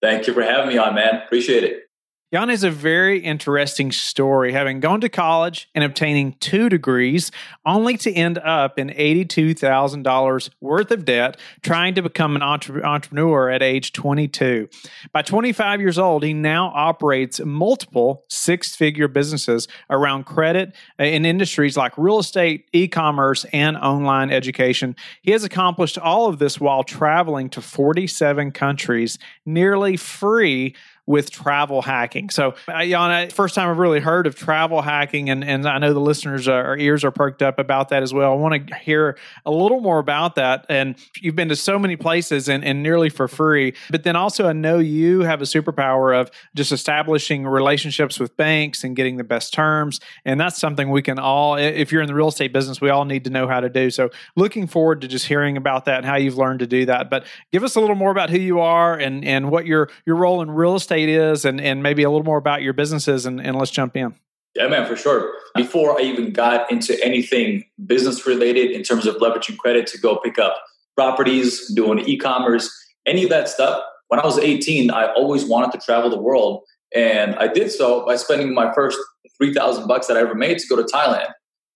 Thank 0.03 0.27
you 0.27 0.35
for 0.35 0.43
having 0.43 0.69
me 0.69 0.79
on, 0.79 0.95
man. 0.95 1.23
Appreciate 1.25 1.65
it. 1.65 1.86
Yan 2.33 2.49
has 2.49 2.65
a 2.65 2.73
very 2.73 3.21
interesting 3.21 3.93
story, 3.93 4.51
having 4.51 4.81
gone 4.81 5.01
to 5.01 5.09
college 5.09 5.71
and 5.77 5.85
obtaining 5.85 6.33
two 6.41 6.69
degrees, 6.69 7.31
only 7.65 7.97
to 7.99 8.13
end 8.13 8.37
up 8.39 8.81
in 8.81 8.89
$82,000 8.89 10.51
worth 10.61 10.91
of 10.91 11.05
debt 11.05 11.39
trying 11.63 11.95
to 11.95 12.03
become 12.03 12.35
an 12.35 12.43
entre- 12.43 12.85
entrepreneur 12.85 13.49
at 13.49 13.63
age 13.63 13.93
22. 13.93 14.69
By 15.13 15.23
25 15.23 15.81
years 15.81 16.01
old, 16.01 16.25
he 16.25 16.35
now 16.35 16.73
operates 16.75 17.39
multiple 17.39 18.25
six 18.29 18.75
figure 18.75 19.07
businesses 19.07 19.69
around 19.89 20.25
credit 20.27 20.75
uh, 20.99 21.05
in 21.05 21.25
industries 21.25 21.77
like 21.77 21.97
real 21.97 22.19
estate, 22.19 22.69
e 22.73 22.89
commerce, 22.89 23.47
and 23.53 23.77
online 23.77 24.33
education. 24.33 24.97
He 25.23 25.31
has 25.31 25.45
accomplished 25.45 25.97
all 25.97 26.27
of 26.27 26.41
this 26.41 26.59
while 26.59 26.83
traveling 26.83 27.51
to 27.51 27.61
47 27.61 28.51
countries 28.51 29.17
nearly 29.45 29.97
free 29.97 30.75
with 31.07 31.31
travel 31.31 31.83
hacking. 31.83 32.31
So, 32.31 32.55
uh, 32.69 32.81
Yan, 32.81 33.31
first 33.31 33.55
time 33.55 33.71
I've 33.71 33.79
really 33.79 34.01
heard 34.01 34.27
of 34.27 34.35
travel 34.35 34.83
hacking, 34.83 35.31
and, 35.31 35.45
and 35.45 35.67
I 35.67 35.79
know 35.79 35.93
the 35.93 36.01
listeners' 36.01 36.49
uh, 36.49 36.75
ears 36.77 37.05
are 37.05 37.13
perked 37.13 37.43
up 37.43 37.61
about 37.61 37.91
that 37.91 38.03
as 38.03 38.13
well. 38.13 38.33
I 38.33 38.35
want 38.35 38.69
to 38.69 38.75
hear 38.77 39.17
a 39.45 39.51
little 39.53 39.81
more 39.81 40.01
about 40.01 40.35
that. 40.35 40.67
And 40.69 40.97
you've 41.21 41.37
been 41.37 41.49
to 41.51 41.57
so 41.57 41.79
many 41.79 41.95
places 41.95 42.49
and, 42.49 42.65
and 42.65 42.83
nearly 42.83 43.09
for 43.09 43.29
free, 43.29 43.75
but 43.89 44.03
then 44.03 44.17
also 44.17 44.49
I 44.49 44.53
know 44.53 44.79
you 44.79 45.21
have 45.21 45.41
a 45.41 45.45
superpower 45.45 46.19
of 46.19 46.31
just 46.57 46.73
establishing 46.73 47.47
relationships 47.47 48.19
with 48.19 48.37
banks 48.37 48.83
and 48.83 48.97
getting 48.97 49.17
the 49.17 49.25
best 49.25 49.55
terms. 49.55 50.01
And 50.25 50.41
that's 50.41 50.59
something 50.59 50.91
we 50.91 51.03
can 51.03 51.21
all, 51.21 51.55
if 51.55 51.93
you're 51.93 52.03
in 52.03 52.09
the 52.09 52.15
real 52.15 52.29
estate 52.29 52.53
business, 52.53 52.81
we 52.81 52.91
all 52.91 53.05
need 53.05 53.25
to 53.25 53.31
know 53.31 53.47
how 53.47 53.61
to 53.61 53.69
do. 53.69 53.91
So, 53.91 54.11
looking 54.35 54.67
forward 54.67 55.03
to 55.03 55.09
just 55.09 55.27
hearing 55.27 55.57
about 55.57 55.85
that 55.85 55.99
and 55.99 56.07
how 56.07 56.17
you've 56.17 56.37
learned 56.37 56.61
to 56.61 56.67
do 56.67 56.87
that. 56.87 57.11
But 57.11 57.27
give 57.53 57.63
us 57.63 57.77
a 57.77 57.81
little 57.81 57.97
more 57.97 58.11
about 58.11 58.31
who 58.31 58.39
you 58.39 58.61
are 58.61 58.99
and, 58.99 59.25
and 59.25 59.51
what 59.51 59.67
your, 59.67 59.89
your 60.05 60.17
role 60.17 60.43
in 60.43 60.51
real 60.51 60.75
estate 60.75 60.96
estate 60.97 61.09
is 61.09 61.45
and, 61.45 61.61
and 61.61 61.83
maybe 61.83 62.03
a 62.03 62.11
little 62.11 62.25
more 62.25 62.39
about 62.39 62.63
your 62.63 62.73
businesses 62.73 63.27
and, 63.27 63.41
and 63.41 63.57
let's 63.57 63.71
jump 63.71 63.97
in. 63.97 64.15
Yeah, 64.55 64.69
man, 64.69 64.87
for 64.87 64.97
sure. 64.97 65.33
Before 65.55 65.99
I 65.99 66.03
even 66.03 66.33
got 66.33 66.71
into 66.71 66.99
anything 67.05 67.65
business 67.85 68.27
related 68.27 68.71
in 68.71 68.83
terms 68.83 69.07
of 69.07 69.17
leveraging 69.17 69.59
credit 69.59 69.87
to 69.89 69.99
go 69.99 70.17
pick 70.17 70.39
up 70.39 70.57
properties, 70.95 71.71
doing 71.75 71.99
e 72.01 72.17
commerce, 72.17 72.71
any 73.07 73.25
of 73.25 73.31
that 73.31 73.49
stuff, 73.49 73.83
when 74.09 74.19
I 74.19 74.25
was 74.25 74.39
18, 74.39 74.91
I 74.91 75.13
always 75.13 75.45
wanted 75.45 75.73
to 75.73 75.85
travel 75.85 76.09
the 76.09 76.21
world. 76.21 76.63
And 76.95 77.35
I 77.35 77.49
did 77.49 77.71
so 77.71 78.07
by 78.07 78.17
spending 78.17 78.55
my 78.55 78.73
first 78.73 78.99
3000 79.37 79.87
bucks 79.87 80.07
that 80.07 80.17
I 80.17 80.21
ever 80.21 80.35
made 80.35 80.59
to 80.59 80.67
go 80.69 80.77
to 80.77 80.85
Thailand. 80.85 81.31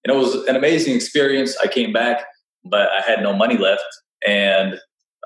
And 0.04 0.14
it 0.14 0.18
was 0.18 0.34
an 0.46 0.56
amazing 0.56 0.94
experience. 0.96 1.56
I 1.62 1.66
came 1.66 1.92
back, 1.92 2.24
but 2.64 2.88
I 2.90 3.02
had 3.06 3.22
no 3.22 3.34
money 3.34 3.58
left. 3.58 3.84
And 4.26 4.78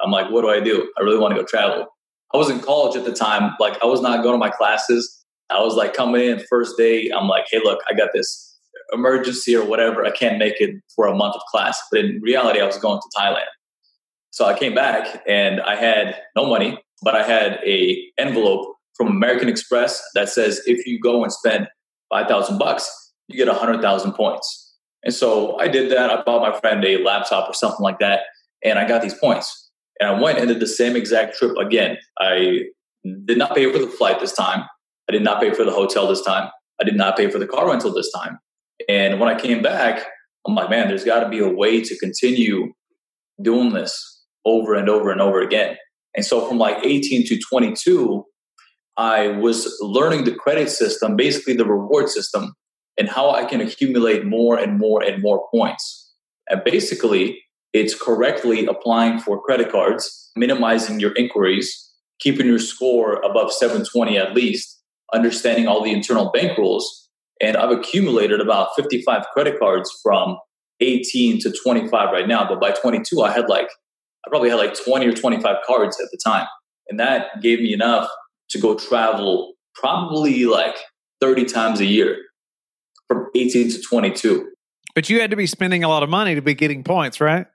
I'm 0.02 0.10
like, 0.10 0.30
what 0.30 0.42
do 0.42 0.48
I 0.48 0.58
do? 0.58 0.90
I 0.98 1.02
really 1.02 1.18
want 1.18 1.36
to 1.36 1.40
go 1.40 1.46
travel. 1.46 1.86
I 2.32 2.36
was 2.36 2.50
in 2.50 2.60
college 2.60 2.96
at 2.96 3.04
the 3.04 3.12
time. 3.12 3.54
Like 3.60 3.82
I 3.82 3.86
was 3.86 4.00
not 4.00 4.22
going 4.22 4.34
to 4.34 4.38
my 4.38 4.50
classes. 4.50 5.24
I 5.50 5.60
was 5.60 5.74
like 5.74 5.94
coming 5.94 6.22
in 6.22 6.42
first 6.48 6.76
day. 6.76 7.10
I'm 7.10 7.28
like, 7.28 7.44
hey, 7.50 7.60
look, 7.62 7.80
I 7.88 7.94
got 7.94 8.10
this 8.14 8.56
emergency 8.92 9.54
or 9.54 9.64
whatever. 9.64 10.04
I 10.04 10.10
can't 10.10 10.38
make 10.38 10.60
it 10.60 10.76
for 10.94 11.06
a 11.06 11.14
month 11.14 11.34
of 11.34 11.42
class. 11.50 11.80
But 11.90 12.00
in 12.00 12.20
reality, 12.22 12.60
I 12.60 12.66
was 12.66 12.78
going 12.78 13.00
to 13.00 13.18
Thailand. 13.18 13.46
So 14.30 14.46
I 14.46 14.58
came 14.58 14.74
back 14.74 15.22
and 15.28 15.60
I 15.60 15.76
had 15.76 16.16
no 16.34 16.46
money, 16.46 16.78
but 17.02 17.14
I 17.14 17.22
had 17.22 17.60
a 17.64 18.02
envelope 18.18 18.74
from 18.96 19.08
American 19.08 19.48
Express 19.48 20.02
that 20.14 20.28
says 20.28 20.60
if 20.66 20.86
you 20.86 20.98
go 20.98 21.22
and 21.22 21.32
spend 21.32 21.68
five 22.10 22.26
thousand 22.26 22.58
bucks, 22.58 22.90
you 23.28 23.36
get 23.36 23.48
a 23.48 23.54
hundred 23.54 23.80
thousand 23.80 24.12
points. 24.12 24.72
And 25.04 25.14
so 25.14 25.58
I 25.60 25.68
did 25.68 25.90
that. 25.92 26.10
I 26.10 26.22
bought 26.22 26.42
my 26.42 26.58
friend 26.58 26.84
a 26.84 26.96
laptop 26.98 27.48
or 27.48 27.54
something 27.54 27.82
like 27.82 27.98
that, 28.00 28.22
and 28.64 28.78
I 28.78 28.88
got 28.88 29.02
these 29.02 29.14
points. 29.14 29.63
And 30.00 30.10
I 30.10 30.20
went 30.20 30.38
and 30.38 30.48
did 30.48 30.60
the 30.60 30.66
same 30.66 30.96
exact 30.96 31.36
trip 31.36 31.56
again. 31.56 31.98
I 32.18 32.60
did 33.26 33.38
not 33.38 33.54
pay 33.54 33.70
for 33.72 33.78
the 33.78 33.86
flight 33.86 34.20
this 34.20 34.32
time. 34.32 34.64
I 35.08 35.12
did 35.12 35.22
not 35.22 35.40
pay 35.40 35.52
for 35.52 35.64
the 35.64 35.70
hotel 35.70 36.06
this 36.06 36.22
time. 36.22 36.48
I 36.80 36.84
did 36.84 36.96
not 36.96 37.16
pay 37.16 37.30
for 37.30 37.38
the 37.38 37.46
car 37.46 37.68
rental 37.68 37.92
this 37.92 38.10
time. 38.12 38.38
And 38.88 39.20
when 39.20 39.28
I 39.28 39.38
came 39.38 39.62
back, 39.62 40.06
I'm 40.46 40.54
like, 40.54 40.70
man, 40.70 40.88
there's 40.88 41.04
got 41.04 41.20
to 41.20 41.28
be 41.28 41.38
a 41.38 41.48
way 41.48 41.80
to 41.80 41.98
continue 41.98 42.72
doing 43.42 43.72
this 43.72 44.24
over 44.44 44.74
and 44.74 44.88
over 44.88 45.10
and 45.10 45.20
over 45.20 45.40
again. 45.40 45.76
And 46.16 46.24
so 46.24 46.46
from 46.46 46.58
like 46.58 46.84
18 46.84 47.26
to 47.26 47.38
22, 47.48 48.24
I 48.96 49.28
was 49.28 49.76
learning 49.80 50.24
the 50.24 50.34
credit 50.34 50.70
system, 50.70 51.16
basically 51.16 51.54
the 51.54 51.64
reward 51.64 52.08
system, 52.08 52.54
and 52.96 53.08
how 53.08 53.30
I 53.30 53.44
can 53.44 53.60
accumulate 53.60 54.24
more 54.24 54.56
and 54.56 54.78
more 54.78 55.02
and 55.02 55.20
more 55.22 55.48
points. 55.52 56.12
And 56.48 56.62
basically, 56.64 57.43
it's 57.74 58.00
correctly 58.00 58.64
applying 58.66 59.18
for 59.18 59.42
credit 59.42 59.70
cards, 59.70 60.30
minimizing 60.36 61.00
your 61.00 61.12
inquiries, 61.16 61.90
keeping 62.20 62.46
your 62.46 62.60
score 62.60 63.14
above 63.22 63.52
720 63.52 64.16
at 64.16 64.32
least, 64.32 64.80
understanding 65.12 65.66
all 65.66 65.82
the 65.82 65.92
internal 65.92 66.30
bank 66.30 66.56
rules. 66.56 67.08
And 67.42 67.56
I've 67.56 67.72
accumulated 67.76 68.40
about 68.40 68.68
55 68.76 69.26
credit 69.34 69.58
cards 69.58 69.92
from 70.02 70.38
18 70.80 71.40
to 71.40 71.52
25 71.64 72.12
right 72.12 72.28
now. 72.28 72.48
But 72.48 72.60
by 72.60 72.70
22, 72.70 73.20
I 73.22 73.32
had 73.32 73.48
like, 73.48 73.66
I 74.24 74.30
probably 74.30 74.50
had 74.50 74.56
like 74.56 74.80
20 74.80 75.06
or 75.08 75.12
25 75.12 75.56
cards 75.66 76.00
at 76.00 76.08
the 76.12 76.18
time. 76.24 76.46
And 76.88 77.00
that 77.00 77.42
gave 77.42 77.58
me 77.58 77.74
enough 77.74 78.08
to 78.50 78.60
go 78.60 78.76
travel 78.76 79.54
probably 79.74 80.44
like 80.44 80.76
30 81.20 81.46
times 81.46 81.80
a 81.80 81.86
year 81.86 82.18
from 83.08 83.26
18 83.34 83.70
to 83.72 83.82
22. 83.82 84.48
But 84.94 85.10
you 85.10 85.20
had 85.20 85.30
to 85.30 85.36
be 85.36 85.48
spending 85.48 85.82
a 85.82 85.88
lot 85.88 86.04
of 86.04 86.08
money 86.08 86.36
to 86.36 86.42
be 86.42 86.54
getting 86.54 86.84
points, 86.84 87.20
right? 87.20 87.46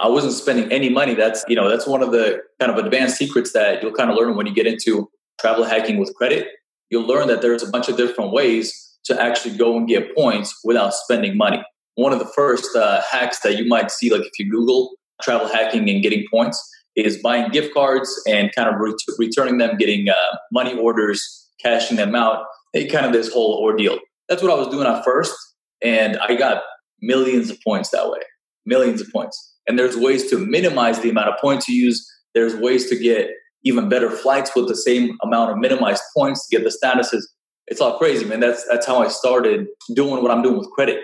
I 0.00 0.08
wasn't 0.08 0.32
spending 0.34 0.70
any 0.72 0.88
money. 0.88 1.14
That's, 1.14 1.44
you 1.48 1.56
know, 1.56 1.68
that's 1.68 1.86
one 1.86 2.02
of 2.02 2.12
the 2.12 2.40
kind 2.60 2.70
of 2.70 2.84
advanced 2.84 3.16
secrets 3.16 3.52
that 3.52 3.82
you'll 3.82 3.92
kind 3.92 4.10
of 4.10 4.16
learn 4.16 4.36
when 4.36 4.46
you 4.46 4.54
get 4.54 4.66
into 4.66 5.08
travel 5.40 5.64
hacking 5.64 5.98
with 5.98 6.14
credit. 6.14 6.48
You'll 6.90 7.06
learn 7.06 7.28
that 7.28 7.42
there's 7.42 7.62
a 7.62 7.70
bunch 7.70 7.88
of 7.88 7.96
different 7.96 8.32
ways 8.32 8.72
to 9.04 9.20
actually 9.20 9.56
go 9.56 9.76
and 9.76 9.86
get 9.88 10.14
points 10.14 10.58
without 10.64 10.94
spending 10.94 11.36
money. 11.36 11.62
One 11.96 12.12
of 12.12 12.18
the 12.18 12.30
first 12.34 12.74
uh, 12.76 13.02
hacks 13.10 13.40
that 13.40 13.56
you 13.56 13.66
might 13.66 13.90
see, 13.90 14.10
like 14.10 14.22
if 14.22 14.38
you 14.38 14.50
Google 14.50 14.94
travel 15.22 15.48
hacking 15.48 15.88
and 15.88 16.02
getting 16.02 16.24
points, 16.30 16.70
is 16.96 17.18
buying 17.18 17.50
gift 17.50 17.74
cards 17.74 18.22
and 18.26 18.52
kind 18.54 18.68
of 18.68 18.76
ret- 18.78 18.94
returning 19.18 19.58
them, 19.58 19.76
getting 19.76 20.08
uh, 20.08 20.36
money 20.52 20.76
orders, 20.78 21.48
cashing 21.62 21.96
them 21.96 22.14
out, 22.14 22.44
and 22.72 22.90
kind 22.90 23.06
of 23.06 23.12
this 23.12 23.32
whole 23.32 23.60
ordeal. 23.62 23.98
That's 24.28 24.42
what 24.42 24.50
I 24.50 24.54
was 24.54 24.68
doing 24.68 24.86
at 24.86 25.04
first. 25.04 25.34
And 25.82 26.16
I 26.18 26.34
got 26.34 26.62
millions 27.02 27.50
of 27.50 27.58
points 27.62 27.90
that 27.90 28.08
way, 28.10 28.20
millions 28.66 29.00
of 29.00 29.10
points. 29.12 29.52
And 29.66 29.78
there's 29.78 29.96
ways 29.96 30.28
to 30.30 30.38
minimize 30.38 31.00
the 31.00 31.10
amount 31.10 31.28
of 31.28 31.38
points 31.40 31.68
you 31.68 31.74
use. 31.74 32.06
There's 32.34 32.54
ways 32.54 32.88
to 32.90 32.96
get 32.96 33.30
even 33.64 33.88
better 33.88 34.10
flights 34.10 34.54
with 34.54 34.68
the 34.68 34.76
same 34.76 35.16
amount 35.22 35.50
of 35.50 35.58
minimized 35.58 36.02
points 36.16 36.46
to 36.46 36.56
get 36.56 36.64
the 36.64 36.76
statuses. 36.76 37.22
It's 37.66 37.80
all 37.80 37.98
crazy, 37.98 38.24
man. 38.26 38.40
That's 38.40 38.66
that's 38.68 38.86
how 38.86 39.02
I 39.02 39.08
started 39.08 39.66
doing 39.94 40.22
what 40.22 40.30
I'm 40.30 40.42
doing 40.42 40.58
with 40.58 40.70
credit. 40.70 41.00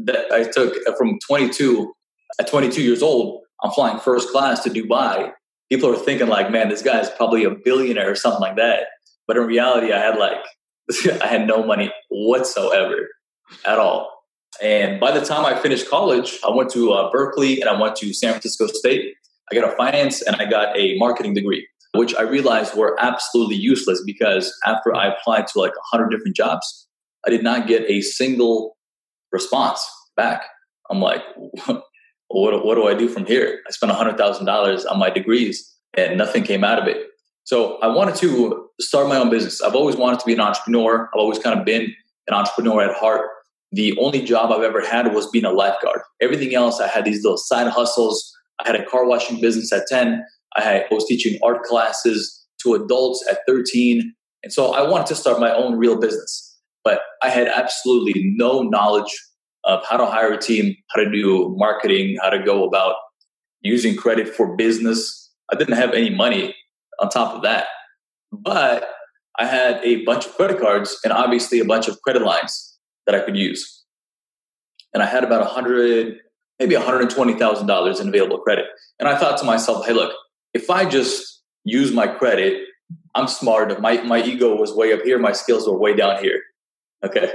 That 0.00 0.30
I 0.32 0.44
took 0.44 0.74
uh, 0.86 0.94
from 0.98 1.18
22 1.26 1.92
at 2.40 2.48
22 2.48 2.82
years 2.82 3.02
old. 3.02 3.42
I'm 3.62 3.70
flying 3.70 3.98
first 4.00 4.30
class 4.30 4.62
to 4.64 4.70
Dubai. 4.70 5.30
People 5.70 5.90
are 5.90 5.96
thinking 5.96 6.28
like, 6.28 6.50
man, 6.50 6.68
this 6.68 6.82
guy 6.82 7.00
is 7.00 7.08
probably 7.10 7.44
a 7.44 7.50
billionaire 7.50 8.10
or 8.10 8.14
something 8.14 8.40
like 8.40 8.56
that. 8.56 8.88
But 9.26 9.36
in 9.36 9.44
reality, 9.44 9.92
I 9.92 9.98
had 9.98 10.18
like 10.18 10.44
I 11.22 11.26
had 11.26 11.46
no 11.46 11.64
money 11.64 11.92
whatsoever 12.10 13.08
at 13.64 13.78
all. 13.78 14.15
And 14.62 14.98
by 15.00 15.10
the 15.10 15.24
time 15.24 15.44
I 15.44 15.58
finished 15.58 15.88
college, 15.88 16.38
I 16.46 16.50
went 16.50 16.70
to 16.70 16.92
uh, 16.92 17.10
Berkeley 17.10 17.60
and 17.60 17.68
I 17.68 17.80
went 17.80 17.96
to 17.96 18.12
San 18.12 18.32
Francisco 18.32 18.66
State. 18.66 19.14
I 19.50 19.54
got 19.54 19.70
a 19.70 19.76
finance 19.76 20.22
and 20.22 20.36
I 20.36 20.46
got 20.46 20.76
a 20.76 20.96
marketing 20.98 21.34
degree, 21.34 21.66
which 21.94 22.14
I 22.16 22.22
realized 22.22 22.76
were 22.76 22.96
absolutely 23.00 23.56
useless 23.56 24.02
because 24.04 24.52
after 24.66 24.94
I 24.94 25.08
applied 25.08 25.46
to 25.48 25.58
like 25.58 25.72
100 25.92 26.10
different 26.10 26.36
jobs, 26.36 26.88
I 27.26 27.30
did 27.30 27.42
not 27.42 27.66
get 27.66 27.82
a 27.88 28.00
single 28.00 28.76
response 29.32 29.86
back. 30.16 30.44
I'm 30.90 31.00
like, 31.00 31.22
what, 31.66 32.64
what 32.64 32.74
do 32.74 32.86
I 32.86 32.94
do 32.94 33.08
from 33.08 33.26
here? 33.26 33.60
I 33.66 33.70
spent 33.70 33.92
$100,000 33.92 34.90
on 34.90 34.98
my 34.98 35.10
degrees 35.10 35.72
and 35.96 36.18
nothing 36.18 36.42
came 36.42 36.64
out 36.64 36.80
of 36.80 36.88
it. 36.88 37.06
So 37.44 37.78
I 37.78 37.86
wanted 37.86 38.16
to 38.16 38.68
start 38.80 39.08
my 39.08 39.16
own 39.16 39.30
business. 39.30 39.62
I've 39.62 39.76
always 39.76 39.96
wanted 39.96 40.18
to 40.20 40.26
be 40.26 40.32
an 40.32 40.40
entrepreneur. 40.40 41.08
I've 41.14 41.20
always 41.20 41.38
kind 41.38 41.58
of 41.58 41.64
been 41.64 41.94
an 42.26 42.34
entrepreneur 42.34 42.82
at 42.82 42.96
heart 42.96 43.28
the 43.72 43.96
only 43.98 44.22
job 44.22 44.52
I've 44.52 44.62
ever 44.62 44.84
had 44.84 45.12
was 45.14 45.28
being 45.30 45.44
a 45.44 45.50
lifeguard. 45.50 46.00
Everything 46.20 46.54
else, 46.54 46.80
I 46.80 46.88
had 46.88 47.04
these 47.04 47.22
little 47.22 47.38
side 47.38 47.68
hustles. 47.68 48.32
I 48.60 48.66
had 48.66 48.76
a 48.76 48.84
car 48.86 49.06
washing 49.06 49.40
business 49.40 49.72
at 49.72 49.86
10. 49.88 50.24
I, 50.56 50.84
was 50.90 51.04
teaching 51.06 51.38
art 51.42 51.62
classes 51.64 52.46
to 52.62 52.74
adults 52.74 53.24
at 53.30 53.40
13. 53.46 54.14
And 54.42 54.52
so 54.52 54.72
I 54.72 54.88
wanted 54.88 55.06
to 55.08 55.14
start 55.14 55.40
my 55.40 55.52
own 55.52 55.76
real 55.76 55.98
business. 55.98 56.58
But 56.84 57.00
I 57.22 57.28
had 57.28 57.48
absolutely 57.48 58.32
no 58.36 58.62
knowledge 58.62 59.12
of 59.64 59.84
how 59.84 59.96
to 59.96 60.06
hire 60.06 60.32
a 60.32 60.38
team, 60.38 60.74
how 60.90 61.02
to 61.02 61.10
do 61.10 61.52
marketing, 61.58 62.16
how 62.22 62.30
to 62.30 62.42
go 62.42 62.64
about 62.64 62.94
using 63.60 63.96
credit 63.96 64.28
for 64.28 64.56
business. 64.56 65.30
I 65.52 65.56
didn't 65.56 65.76
have 65.76 65.92
any 65.92 66.10
money 66.10 66.54
on 67.00 67.08
top 67.08 67.34
of 67.34 67.42
that. 67.42 67.66
But 68.32 68.88
I 69.38 69.46
had 69.46 69.80
a 69.84 70.04
bunch 70.04 70.26
of 70.26 70.34
credit 70.34 70.60
cards 70.60 70.98
and 71.04 71.12
obviously 71.12 71.58
a 71.58 71.64
bunch 71.64 71.88
of 71.88 72.00
credit 72.02 72.22
lines 72.22 72.75
that 73.06 73.14
I 73.14 73.20
could 73.20 73.36
use. 73.36 73.84
And 74.92 75.02
I 75.02 75.06
had 75.06 75.24
about 75.24 75.42
a 75.42 75.46
hundred, 75.46 76.18
maybe 76.58 76.74
$120,000 76.74 78.00
in 78.00 78.08
available 78.08 78.38
credit. 78.38 78.66
And 78.98 79.08
I 79.08 79.16
thought 79.16 79.38
to 79.38 79.44
myself, 79.44 79.86
hey, 79.86 79.92
look, 79.92 80.14
if 80.54 80.70
I 80.70 80.88
just 80.88 81.42
use 81.64 81.92
my 81.92 82.06
credit 82.06 82.62
I'm 83.16 83.28
smart. 83.28 83.80
My 83.80 84.02
my 84.02 84.22
ego 84.22 84.54
was 84.54 84.74
way 84.74 84.92
up 84.92 85.02
here. 85.02 85.18
My 85.18 85.32
skills 85.32 85.66
were 85.66 85.78
way 85.78 85.96
down 85.96 86.22
here. 86.22 86.42
Okay. 87.04 87.32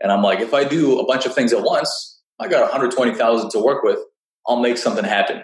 And 0.00 0.12
I'm 0.12 0.22
like, 0.22 0.40
if 0.40 0.52
I 0.52 0.64
do 0.64 0.98
a 0.98 1.06
bunch 1.06 1.26
of 1.26 1.34
things 1.34 1.52
at 1.52 1.62
once, 1.62 2.20
I 2.38 2.48
got 2.48 2.62
120,000 2.62 3.50
to 3.50 3.58
work 3.58 3.82
with. 3.82 3.98
I'll 4.46 4.60
make 4.60 4.76
something 4.76 5.04
happen. 5.04 5.42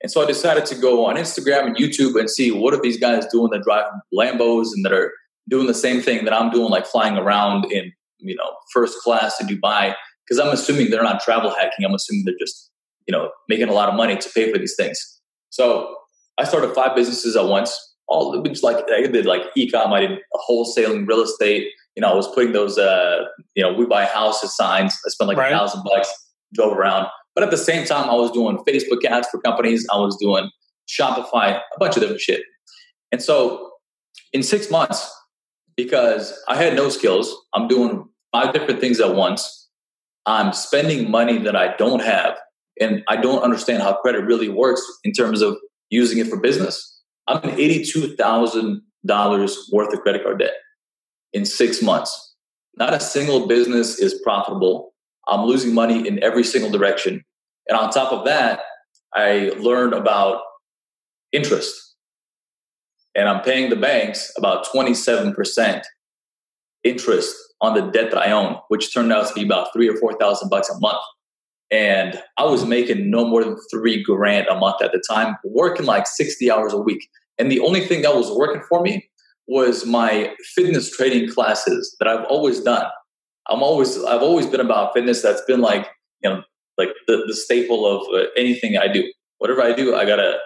And 0.00 0.10
so 0.10 0.22
I 0.22 0.26
decided 0.26 0.64
to 0.66 0.76
go 0.76 1.04
on 1.04 1.16
Instagram 1.16 1.66
and 1.66 1.76
YouTube 1.76 2.18
and 2.18 2.30
see 2.30 2.52
what 2.52 2.72
are 2.72 2.80
these 2.80 2.98
guys 2.98 3.26
doing 3.26 3.50
that 3.50 3.64
drive 3.64 3.86
Lambos 4.14 4.68
and 4.72 4.84
that 4.84 4.92
are 4.92 5.12
doing 5.48 5.66
the 5.66 5.74
same 5.74 6.00
thing 6.00 6.24
that 6.24 6.32
I'm 6.32 6.50
doing, 6.50 6.70
like 6.70 6.86
flying 6.86 7.16
around 7.16 7.70
in, 7.72 7.92
you 8.18 8.34
know, 8.34 8.50
first 8.72 8.98
class 8.98 9.36
to 9.38 9.44
Dubai. 9.44 9.94
Because 10.26 10.38
I'm 10.44 10.52
assuming 10.52 10.90
they're 10.90 11.02
not 11.02 11.22
travel 11.22 11.50
hacking. 11.50 11.86
I'm 11.86 11.94
assuming 11.94 12.24
they're 12.26 12.34
just, 12.38 12.70
you 13.06 13.12
know, 13.12 13.30
making 13.48 13.68
a 13.68 13.72
lot 13.72 13.88
of 13.88 13.94
money 13.94 14.16
to 14.16 14.30
pay 14.34 14.52
for 14.52 14.58
these 14.58 14.74
things. 14.76 14.98
So 15.50 15.94
I 16.36 16.44
started 16.44 16.74
five 16.74 16.94
businesses 16.94 17.34
at 17.36 17.46
once. 17.46 17.76
All 18.08 18.42
just 18.42 18.62
like 18.62 18.84
I 18.90 19.06
did 19.06 19.26
like 19.26 19.42
ecom, 19.56 19.92
I 19.92 20.00
did 20.00 20.18
wholesaling 20.48 21.06
real 21.06 21.20
estate. 21.20 21.68
You 21.94 22.02
know, 22.02 22.08
I 22.08 22.14
was 22.14 22.28
putting 22.28 22.52
those 22.52 22.78
uh, 22.78 23.24
you 23.54 23.62
know, 23.62 23.72
we 23.72 23.86
buy 23.86 24.04
houses 24.06 24.56
signs. 24.56 24.98
I 25.06 25.10
spent 25.10 25.28
like 25.28 25.38
a 25.38 25.50
thousand 25.50 25.82
bucks, 25.84 26.10
drove 26.54 26.76
around. 26.76 27.06
But 27.34 27.44
at 27.44 27.50
the 27.50 27.56
same 27.56 27.86
time, 27.86 28.08
I 28.08 28.14
was 28.14 28.30
doing 28.30 28.58
Facebook 28.68 29.04
ads 29.04 29.28
for 29.28 29.40
companies. 29.40 29.86
I 29.92 29.98
was 29.98 30.16
doing 30.16 30.50
Shopify, 30.88 31.56
a 31.56 31.78
bunch 31.78 31.96
of 31.96 32.00
different 32.00 32.20
shit. 32.20 32.42
And 33.12 33.22
so 33.22 33.70
in 34.32 34.42
six 34.42 34.70
months, 34.70 35.10
because 35.78 36.38
I 36.48 36.56
had 36.56 36.74
no 36.74 36.88
skills, 36.88 37.32
I'm 37.54 37.68
doing 37.68 38.08
five 38.32 38.52
different 38.52 38.80
things 38.80 38.98
at 38.98 39.14
once. 39.14 39.68
I'm 40.26 40.52
spending 40.52 41.08
money 41.08 41.38
that 41.38 41.54
I 41.54 41.76
don't 41.76 42.02
have. 42.02 42.36
And 42.80 43.04
I 43.06 43.14
don't 43.16 43.44
understand 43.44 43.82
how 43.82 43.94
credit 43.94 44.24
really 44.24 44.48
works 44.48 44.82
in 45.04 45.12
terms 45.12 45.40
of 45.40 45.56
using 45.88 46.18
it 46.18 46.26
for 46.26 46.36
business. 46.36 47.00
I'm 47.28 47.40
in 47.44 47.54
$82,000 47.56 49.58
worth 49.72 49.94
of 49.94 50.00
credit 50.00 50.24
card 50.24 50.40
debt 50.40 50.54
in 51.32 51.44
six 51.44 51.80
months. 51.80 52.34
Not 52.76 52.92
a 52.92 52.98
single 52.98 53.46
business 53.46 54.00
is 54.00 54.20
profitable. 54.24 54.94
I'm 55.28 55.46
losing 55.46 55.74
money 55.74 56.08
in 56.08 56.20
every 56.24 56.42
single 56.42 56.72
direction. 56.72 57.22
And 57.68 57.78
on 57.78 57.90
top 57.90 58.12
of 58.12 58.24
that, 58.24 58.62
I 59.14 59.52
learned 59.58 59.94
about 59.94 60.40
interest. 61.30 61.87
And 63.14 63.28
I'm 63.28 63.42
paying 63.42 63.70
the 63.70 63.76
banks 63.76 64.32
about 64.36 64.66
27% 64.66 65.82
interest 66.84 67.34
on 67.60 67.74
the 67.74 67.90
debt 67.90 68.10
that 68.10 68.18
I 68.18 68.30
own, 68.30 68.56
which 68.68 68.92
turned 68.94 69.12
out 69.12 69.26
to 69.28 69.34
be 69.34 69.44
about 69.44 69.72
three 69.72 69.88
or 69.88 69.96
four 69.96 70.12
thousand 70.14 70.48
bucks 70.48 70.70
a 70.70 70.78
month. 70.78 71.02
And 71.70 72.20
I 72.38 72.44
was 72.44 72.64
making 72.64 73.10
no 73.10 73.26
more 73.26 73.44
than 73.44 73.56
three 73.70 74.02
grand 74.02 74.46
a 74.46 74.54
month 74.54 74.82
at 74.82 74.92
the 74.92 75.02
time, 75.10 75.36
working 75.44 75.84
like 75.84 76.06
60 76.06 76.50
hours 76.50 76.72
a 76.72 76.78
week. 76.78 77.08
And 77.38 77.52
the 77.52 77.60
only 77.60 77.80
thing 77.80 78.02
that 78.02 78.14
was 78.14 78.30
working 78.30 78.62
for 78.68 78.80
me 78.80 79.08
was 79.46 79.84
my 79.84 80.32
fitness 80.54 80.94
training 80.94 81.32
classes 81.32 81.94
that 81.98 82.08
I've 82.08 82.24
always 82.26 82.60
done. 82.60 82.86
I'm 83.48 83.62
always 83.62 84.02
I've 84.04 84.22
always 84.22 84.46
been 84.46 84.60
about 84.60 84.92
fitness. 84.94 85.22
That's 85.22 85.42
been 85.42 85.60
like 85.60 85.88
you 86.22 86.30
know 86.30 86.42
like 86.76 86.90
the, 87.06 87.24
the 87.26 87.34
staple 87.34 87.86
of 87.86 88.02
uh, 88.14 88.28
anything 88.36 88.76
I 88.76 88.88
do. 88.88 89.10
Whatever 89.38 89.62
I 89.62 89.72
do, 89.72 89.94
I 89.94 90.04
gotta 90.04 90.38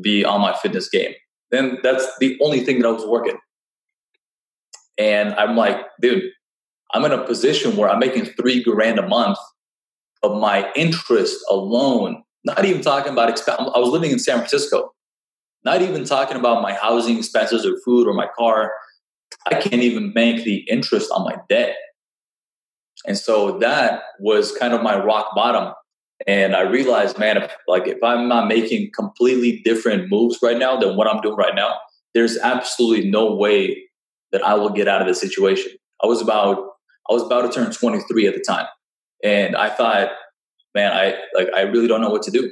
be 0.00 0.24
on 0.24 0.40
my 0.40 0.54
fitness 0.54 0.88
game. 0.88 1.12
Then 1.50 1.78
that's 1.82 2.06
the 2.18 2.38
only 2.42 2.60
thing 2.60 2.80
that 2.80 2.88
I 2.88 2.92
was 2.92 3.06
working. 3.06 3.38
And 4.98 5.34
I'm 5.34 5.56
like, 5.56 5.78
dude, 6.00 6.30
I'm 6.92 7.04
in 7.04 7.12
a 7.12 7.24
position 7.24 7.76
where 7.76 7.88
I'm 7.88 7.98
making 7.98 8.26
three 8.26 8.62
grand 8.62 8.98
a 8.98 9.08
month 9.08 9.38
of 10.22 10.38
my 10.40 10.70
interest 10.74 11.38
alone. 11.48 12.22
Not 12.44 12.64
even 12.64 12.82
talking 12.82 13.12
about 13.12 13.34
exp- 13.34 13.48
I 13.74 13.78
was 13.78 13.90
living 13.90 14.10
in 14.10 14.18
San 14.18 14.36
Francisco. 14.36 14.92
Not 15.64 15.82
even 15.82 16.04
talking 16.04 16.36
about 16.36 16.62
my 16.62 16.72
housing 16.72 17.18
expenses 17.18 17.66
or 17.66 17.78
food 17.84 18.06
or 18.06 18.14
my 18.14 18.28
car. 18.36 18.72
I 19.46 19.60
can't 19.60 19.82
even 19.82 20.12
bank 20.12 20.44
the 20.44 20.58
interest 20.68 21.10
on 21.10 21.24
my 21.24 21.36
debt. 21.48 21.76
And 23.06 23.16
so 23.16 23.58
that 23.58 24.02
was 24.18 24.52
kind 24.52 24.74
of 24.74 24.82
my 24.82 25.02
rock 25.02 25.34
bottom. 25.34 25.72
And 26.26 26.54
I 26.54 26.62
realized, 26.62 27.18
man, 27.18 27.38
if 27.38 27.50
like 27.66 27.86
if 27.86 28.02
I'm 28.02 28.28
not 28.28 28.48
making 28.48 28.90
completely 28.94 29.62
different 29.64 30.10
moves 30.10 30.38
right 30.42 30.58
now 30.58 30.78
than 30.78 30.96
what 30.96 31.06
I'm 31.06 31.20
doing 31.20 31.36
right 31.36 31.54
now, 31.54 31.78
there's 32.14 32.36
absolutely 32.38 33.10
no 33.10 33.34
way 33.34 33.84
that 34.32 34.44
I 34.44 34.54
will 34.54 34.70
get 34.70 34.88
out 34.88 35.00
of 35.00 35.08
this 35.08 35.20
situation. 35.20 35.72
I 36.02 36.06
was 36.06 36.20
about 36.20 36.58
I 37.08 37.14
was 37.14 37.22
about 37.22 37.42
to 37.42 37.52
turn 37.52 37.72
23 37.72 38.26
at 38.26 38.34
the 38.34 38.44
time. 38.46 38.66
And 39.24 39.56
I 39.56 39.70
thought, 39.70 40.10
man, 40.74 40.92
I 40.92 41.16
like 41.34 41.48
I 41.54 41.62
really 41.62 41.88
don't 41.88 42.00
know 42.00 42.10
what 42.10 42.22
to 42.22 42.30
do. 42.30 42.50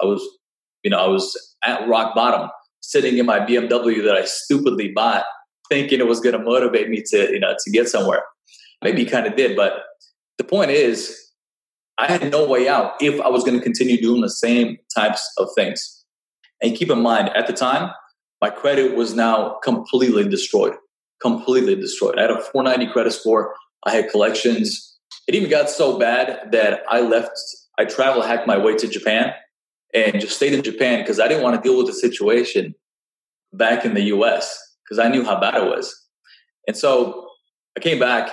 I 0.00 0.06
was, 0.06 0.22
you 0.82 0.90
know, 0.90 0.98
I 0.98 1.08
was 1.08 1.36
at 1.64 1.86
rock 1.86 2.14
bottom, 2.14 2.50
sitting 2.80 3.18
in 3.18 3.26
my 3.26 3.40
BMW 3.40 4.02
that 4.04 4.16
I 4.16 4.24
stupidly 4.24 4.92
bought, 4.92 5.24
thinking 5.68 6.00
it 6.00 6.06
was 6.06 6.20
gonna 6.20 6.38
motivate 6.38 6.88
me 6.88 7.02
to, 7.10 7.30
you 7.32 7.40
know, 7.40 7.54
to 7.64 7.70
get 7.70 7.88
somewhere. 7.88 8.22
Maybe 8.82 9.04
kind 9.04 9.26
of 9.26 9.36
did, 9.36 9.56
but 9.56 9.82
the 10.36 10.44
point 10.44 10.70
is, 10.70 11.23
I 11.98 12.10
had 12.10 12.30
no 12.30 12.46
way 12.46 12.68
out 12.68 12.94
if 13.00 13.20
I 13.20 13.28
was 13.28 13.44
going 13.44 13.56
to 13.56 13.62
continue 13.62 14.00
doing 14.00 14.20
the 14.20 14.30
same 14.30 14.78
types 14.94 15.28
of 15.38 15.48
things. 15.54 16.04
And 16.62 16.76
keep 16.76 16.90
in 16.90 17.00
mind, 17.00 17.30
at 17.36 17.46
the 17.46 17.52
time, 17.52 17.90
my 18.40 18.50
credit 18.50 18.96
was 18.96 19.14
now 19.14 19.58
completely 19.62 20.28
destroyed. 20.28 20.74
Completely 21.22 21.74
destroyed. 21.76 22.18
I 22.18 22.22
had 22.22 22.30
a 22.30 22.40
490 22.40 22.92
credit 22.92 23.12
score. 23.12 23.54
I 23.86 23.92
had 23.92 24.10
collections. 24.10 24.98
It 25.28 25.34
even 25.34 25.50
got 25.50 25.70
so 25.70 25.98
bad 25.98 26.50
that 26.52 26.82
I 26.88 27.00
left, 27.00 27.32
I 27.78 27.84
travel 27.84 28.22
hacked 28.22 28.46
my 28.46 28.58
way 28.58 28.74
to 28.76 28.88
Japan 28.88 29.32
and 29.94 30.20
just 30.20 30.36
stayed 30.36 30.52
in 30.52 30.62
Japan 30.62 31.00
because 31.00 31.20
I 31.20 31.28
didn't 31.28 31.42
want 31.42 31.62
to 31.62 31.66
deal 31.66 31.78
with 31.78 31.86
the 31.86 31.92
situation 31.92 32.74
back 33.52 33.84
in 33.84 33.94
the 33.94 34.02
US 34.02 34.58
because 34.84 34.98
I 34.98 35.08
knew 35.08 35.24
how 35.24 35.40
bad 35.40 35.54
it 35.54 35.64
was. 35.64 35.94
And 36.66 36.76
so 36.76 37.28
I 37.76 37.80
came 37.80 37.98
back 37.98 38.30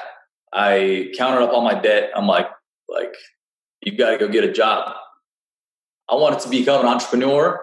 I 0.54 1.12
counted 1.18 1.44
up 1.44 1.52
all 1.52 1.62
my 1.62 1.80
debt. 1.80 2.12
I'm 2.16 2.28
like, 2.28 2.48
like, 2.90 3.14
you 3.82 3.98
got 3.98 4.12
to 4.12 4.18
go 4.18 4.28
get 4.28 4.44
a 4.44 4.52
job. 4.52 4.96
I 6.10 6.16
wanted 6.16 6.40
to 6.42 6.50
become 6.50 6.82
an 6.82 6.88
entrepreneur, 6.88 7.60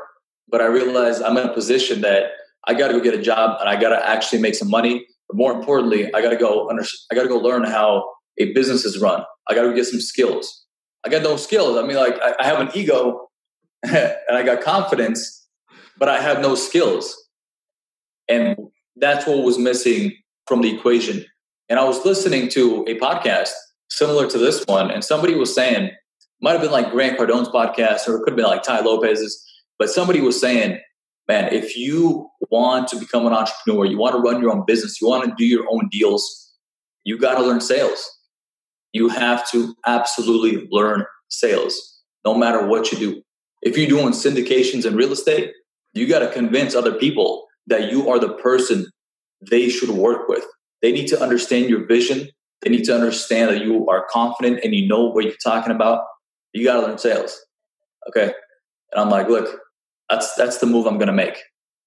but 0.49 0.61
I 0.61 0.67
realized 0.67 1.23
I'm 1.23 1.37
in 1.37 1.49
a 1.49 1.53
position 1.53 2.01
that 2.01 2.31
I 2.67 2.75
got 2.75 2.89
to 2.89 2.95
go 2.95 3.01
get 3.01 3.15
a 3.15 3.23
job 3.23 3.59
and 3.61 3.69
I 3.69 3.81
got 3.81 3.91
to 3.91 4.09
actually 4.09 4.41
make 4.41 4.55
some 4.55 4.71
money. 4.71 5.07
But 5.29 5.37
more 5.37 5.53
importantly, 5.53 6.13
I 6.15 6.23
got 6.23 6.31
to 6.31 6.37
go 6.37 6.69
under, 6.69 6.83
I 7.11 7.15
got 7.15 7.23
to 7.23 7.29
go 7.29 7.39
learn 7.39 7.65
how 7.65 8.11
a 8.39 8.53
business 8.53 8.85
is 8.85 8.99
run. 8.99 9.23
I 9.49 9.55
got 9.55 9.63
to 9.63 9.75
get 9.75 9.87
some 9.87 10.01
skills. 10.01 10.65
I 11.05 11.11
got 11.11 11.23
no 11.23 11.37
skills. 11.37 11.77
I 11.77 11.87
mean, 11.87 11.97
like 11.97 12.19
I, 12.21 12.35
I 12.41 12.45
have 12.47 12.61
an 12.61 12.71
ego 12.75 13.29
and 13.83 14.17
I 14.31 14.43
got 14.43 14.63
confidence, 14.63 15.47
but 15.99 16.09
I 16.09 16.21
have 16.21 16.41
no 16.41 16.55
skills. 16.55 17.17
And 18.29 18.57
that's 18.97 19.27
what 19.27 19.45
was 19.45 19.59
missing 19.59 20.13
from 20.47 20.63
the 20.63 20.75
equation. 20.75 21.25
And 21.69 21.79
I 21.79 21.85
was 21.85 22.05
listening 22.05 22.49
to 22.51 22.85
a 22.89 22.99
podcast 22.99 23.53
similar 23.91 24.29
to 24.29 24.39
this 24.39 24.65
one, 24.67 24.91
and 24.91 25.05
somebody 25.05 25.35
was 25.35 25.55
saying, 25.55 25.91
might 26.41 26.53
have 26.53 26.61
been 26.61 26.71
like 26.71 26.91
Grant 26.91 27.17
Cardone's 27.17 27.49
podcast, 27.49 28.09
or 28.09 28.17
it 28.17 28.21
could 28.21 28.31
have 28.31 28.37
been 28.37 28.47
like 28.47 28.63
Tai 28.63 28.81
Lopez's, 28.81 29.45
but 29.79 29.91
somebody 29.91 30.21
was 30.21 30.41
saying, 30.41 30.81
man, 31.27 31.53
if 31.53 31.77
you 31.77 32.29
want 32.51 32.89
to 32.89 32.97
become 32.97 33.27
an 33.27 33.33
entrepreneur, 33.33 33.85
you 33.85 33.99
want 33.99 34.15
to 34.15 34.21
run 34.21 34.41
your 34.41 34.51
own 34.51 34.65
business, 34.67 35.01
you 35.01 35.09
want 35.09 35.25
to 35.25 35.35
do 35.37 35.45
your 35.45 35.67
own 35.71 35.89
deals, 35.91 36.53
you 37.05 37.19
got 37.19 37.37
to 37.37 37.43
learn 37.43 37.61
sales. 37.61 38.11
You 38.93 39.09
have 39.09 39.49
to 39.51 39.75
absolutely 39.87 40.67
learn 40.71 41.05
sales, 41.29 42.01
no 42.25 42.35
matter 42.35 42.67
what 42.67 42.91
you 42.91 42.99
do. 42.99 43.23
If 43.63 43.77
you're 43.77 43.89
doing 43.89 44.13
syndications 44.13 44.85
and 44.85 44.97
real 44.97 45.13
estate, 45.13 45.53
you 45.93 46.07
got 46.07 46.21
to 46.21 46.31
convince 46.31 46.75
other 46.75 46.93
people 46.93 47.47
that 47.67 47.91
you 47.91 48.09
are 48.09 48.19
the 48.19 48.33
person 48.35 48.87
they 49.51 49.69
should 49.69 49.91
work 49.91 50.29
with. 50.29 50.45
They 50.81 50.93
need 50.93 51.09
to 51.09 51.21
understand 51.21 51.69
your 51.69 51.87
vision. 51.87 52.29
They 52.63 52.71
need 52.71 52.85
to 52.85 52.95
understand 52.95 53.51
that 53.51 53.63
you 53.63 53.87
are 53.89 54.07
confident 54.11 54.61
and 54.65 54.75
you 54.75 54.89
know 54.89 55.05
what 55.11 55.25
you're 55.25 55.35
talking 55.45 55.73
about. 55.73 56.05
You 56.53 56.65
got 56.65 56.81
to 56.81 56.87
learn 56.87 56.99
sales. 56.99 57.39
Okay. 58.09 58.33
And 58.93 59.01
I'm 59.01 59.11
like, 59.11 59.29
look, 59.29 59.61
that's, 60.09 60.35
that's 60.35 60.59
the 60.59 60.67
move 60.67 60.87
I'm 60.87 60.97
going 60.97 61.09
to 61.09 61.13
make. 61.13 61.37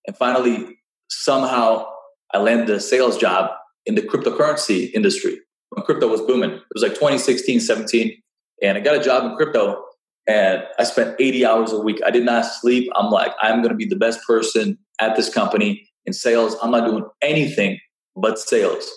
And 0.07 0.15
finally, 0.15 0.77
somehow 1.09 1.85
I 2.33 2.39
landed 2.39 2.69
a 2.69 2.79
sales 2.79 3.17
job 3.17 3.51
in 3.85 3.95
the 3.95 4.01
cryptocurrency 4.01 4.91
industry 4.93 5.39
when 5.69 5.85
crypto 5.85 6.07
was 6.07 6.21
booming. 6.21 6.51
It 6.51 6.63
was 6.73 6.83
like 6.83 6.93
2016, 6.93 7.59
17. 7.59 8.21
And 8.61 8.77
I 8.77 8.81
got 8.81 8.95
a 8.95 9.03
job 9.03 9.23
in 9.23 9.35
crypto 9.35 9.83
and 10.27 10.63
I 10.77 10.83
spent 10.83 11.15
80 11.19 11.45
hours 11.45 11.71
a 11.71 11.79
week. 11.79 11.99
I 12.05 12.11
did 12.11 12.25
not 12.25 12.45
sleep. 12.45 12.89
I'm 12.95 13.09
like, 13.09 13.33
I'm 13.41 13.57
going 13.57 13.69
to 13.69 13.75
be 13.75 13.85
the 13.85 13.95
best 13.95 14.19
person 14.25 14.77
at 14.99 15.15
this 15.15 15.33
company 15.33 15.87
in 16.05 16.13
sales. 16.13 16.55
I'm 16.61 16.71
not 16.71 16.85
doing 16.85 17.05
anything 17.21 17.79
but 18.15 18.37
sales, 18.37 18.89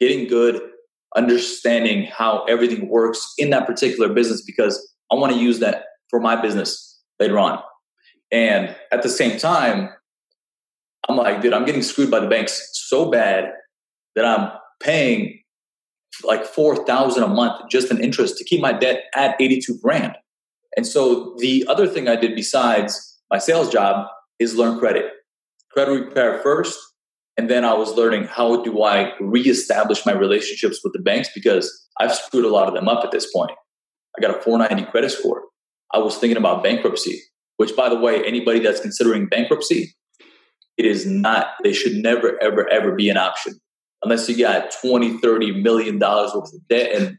getting 0.00 0.26
good, 0.26 0.60
understanding 1.16 2.04
how 2.06 2.44
everything 2.44 2.88
works 2.88 3.32
in 3.38 3.50
that 3.50 3.66
particular 3.66 4.12
business 4.12 4.42
because 4.42 4.93
I 5.14 5.18
want 5.18 5.32
to 5.32 5.38
use 5.38 5.60
that 5.60 5.84
for 6.10 6.20
my 6.20 6.40
business 6.40 7.00
later 7.20 7.38
on. 7.38 7.60
And 8.32 8.74
at 8.90 9.02
the 9.02 9.08
same 9.08 9.38
time, 9.38 9.90
I'm 11.08 11.16
like, 11.16 11.40
dude, 11.40 11.52
I'm 11.52 11.64
getting 11.64 11.82
screwed 11.82 12.10
by 12.10 12.18
the 12.18 12.26
banks 12.26 12.70
so 12.72 13.10
bad 13.10 13.52
that 14.16 14.24
I'm 14.24 14.50
paying 14.80 15.40
like 16.24 16.44
4,000 16.44 17.22
a 17.22 17.28
month 17.28 17.70
just 17.70 17.90
in 17.90 18.02
interest 18.02 18.38
to 18.38 18.44
keep 18.44 18.60
my 18.60 18.72
debt 18.72 19.04
at 19.14 19.40
82 19.40 19.78
grand. 19.80 20.16
And 20.76 20.86
so 20.86 21.36
the 21.38 21.64
other 21.68 21.86
thing 21.86 22.08
I 22.08 22.16
did 22.16 22.34
besides 22.34 23.20
my 23.30 23.38
sales 23.38 23.70
job 23.70 24.08
is 24.40 24.56
learn 24.56 24.78
credit. 24.80 25.06
Credit 25.70 25.92
repair 25.92 26.40
first, 26.42 26.78
And 27.36 27.50
then 27.50 27.64
I 27.64 27.74
was 27.74 27.94
learning 27.94 28.24
how 28.24 28.62
do 28.62 28.82
I 28.82 29.12
reestablish 29.20 30.04
my 30.06 30.12
relationships 30.12 30.80
with 30.82 30.92
the 30.92 31.00
banks 31.00 31.28
because 31.34 31.70
I've 32.00 32.14
screwed 32.14 32.44
a 32.44 32.48
lot 32.48 32.68
of 32.68 32.74
them 32.74 32.88
up 32.88 33.04
at 33.04 33.10
this 33.10 33.32
point. 33.32 33.52
I 34.16 34.20
got 34.20 34.36
a 34.36 34.40
490 34.40 34.90
credit 34.90 35.10
score. 35.10 35.42
I 35.92 35.98
was 35.98 36.16
thinking 36.16 36.36
about 36.36 36.62
bankruptcy, 36.62 37.20
which, 37.56 37.76
by 37.76 37.88
the 37.88 37.98
way, 37.98 38.24
anybody 38.24 38.60
that's 38.60 38.80
considering 38.80 39.26
bankruptcy, 39.26 39.94
it 40.76 40.86
is 40.86 41.06
not, 41.06 41.48
they 41.62 41.72
should 41.72 41.94
never, 41.94 42.40
ever, 42.42 42.68
ever 42.68 42.94
be 42.94 43.08
an 43.10 43.16
option 43.16 43.54
unless 44.04 44.28
you 44.28 44.38
got 44.38 44.72
20, 44.82 45.18
30 45.18 45.62
million 45.62 45.98
dollars 45.98 46.32
worth 46.34 46.52
of 46.52 46.68
debt 46.68 46.90
and 46.94 47.18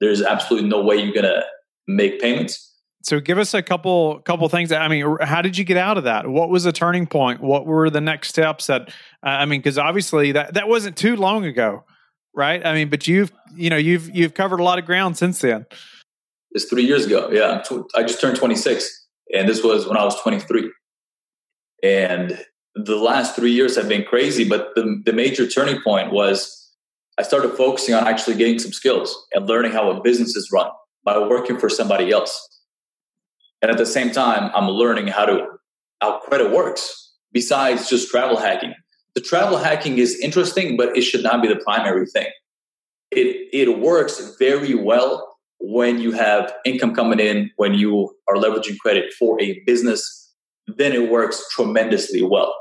there's 0.00 0.22
absolutely 0.22 0.68
no 0.68 0.82
way 0.82 0.96
you're 0.96 1.14
going 1.14 1.24
to 1.24 1.44
make 1.86 2.20
payments. 2.20 2.74
So 3.02 3.20
give 3.20 3.38
us 3.38 3.54
a 3.54 3.62
couple 3.62 4.18
couple 4.20 4.48
things. 4.48 4.72
I 4.72 4.88
mean, 4.88 5.16
how 5.20 5.40
did 5.40 5.56
you 5.56 5.64
get 5.64 5.76
out 5.76 5.96
of 5.96 6.04
that? 6.04 6.26
What 6.28 6.48
was 6.48 6.64
the 6.64 6.72
turning 6.72 7.06
point? 7.06 7.40
What 7.40 7.64
were 7.64 7.88
the 7.88 8.00
next 8.00 8.30
steps 8.30 8.66
that 8.66 8.88
uh, 9.24 9.28
I 9.28 9.46
mean, 9.46 9.60
because 9.60 9.78
obviously 9.78 10.32
that 10.32 10.54
that 10.54 10.66
wasn't 10.66 10.96
too 10.96 11.14
long 11.14 11.44
ago, 11.44 11.84
right? 12.34 12.64
I 12.66 12.74
mean, 12.74 12.90
but 12.90 13.06
you've 13.06 13.30
you 13.54 13.70
know 13.70 13.76
you've 13.76 14.12
you've 14.12 14.34
covered 14.34 14.58
a 14.58 14.64
lot 14.64 14.80
of 14.80 14.86
ground 14.86 15.16
since 15.16 15.38
then. 15.38 15.66
Three 16.64 16.84
years 16.84 17.06
ago. 17.06 17.28
Yeah, 17.30 17.62
I 17.94 18.02
just 18.02 18.20
turned 18.20 18.36
26, 18.36 19.06
and 19.34 19.48
this 19.48 19.62
was 19.62 19.86
when 19.86 19.96
I 19.96 20.04
was 20.04 20.20
23. 20.22 20.72
And 21.82 22.44
the 22.74 22.96
last 22.96 23.36
three 23.36 23.52
years 23.52 23.76
have 23.76 23.88
been 23.88 24.04
crazy, 24.04 24.48
but 24.48 24.70
the 24.74 25.02
the 25.04 25.12
major 25.12 25.46
turning 25.46 25.80
point 25.82 26.12
was 26.12 26.72
I 27.18 27.22
started 27.22 27.52
focusing 27.52 27.94
on 27.94 28.06
actually 28.06 28.36
getting 28.36 28.58
some 28.58 28.72
skills 28.72 29.26
and 29.32 29.46
learning 29.46 29.72
how 29.72 29.90
a 29.90 30.00
business 30.00 30.36
is 30.36 30.50
run 30.52 30.70
by 31.04 31.18
working 31.18 31.58
for 31.58 31.68
somebody 31.68 32.10
else 32.10 32.56
and 33.62 33.70
at 33.70 33.78
the 33.78 33.86
same 33.86 34.10
time, 34.10 34.50
I'm 34.54 34.68
learning 34.68 35.08
how 35.08 35.26
to 35.26 35.46
how 36.00 36.20
credit 36.20 36.52
works 36.52 37.14
besides 37.32 37.88
just 37.88 38.10
travel 38.10 38.36
hacking. 38.36 38.74
The 39.14 39.20
travel 39.20 39.56
hacking 39.56 39.98
is 39.98 40.18
interesting, 40.20 40.76
but 40.76 40.96
it 40.96 41.02
should 41.02 41.22
not 41.22 41.40
be 41.40 41.48
the 41.48 41.56
primary 41.56 42.06
thing. 42.06 42.28
It 43.10 43.48
it 43.52 43.78
works 43.78 44.36
very 44.38 44.74
well 44.74 45.35
when 45.60 46.00
you 46.00 46.12
have 46.12 46.52
income 46.64 46.94
coming 46.94 47.20
in, 47.20 47.50
when 47.56 47.74
you 47.74 48.14
are 48.28 48.36
leveraging 48.36 48.78
credit 48.78 49.12
for 49.12 49.40
a 49.40 49.60
business, 49.66 50.34
then 50.66 50.92
it 50.92 51.10
works 51.10 51.42
tremendously 51.52 52.22
well. 52.22 52.54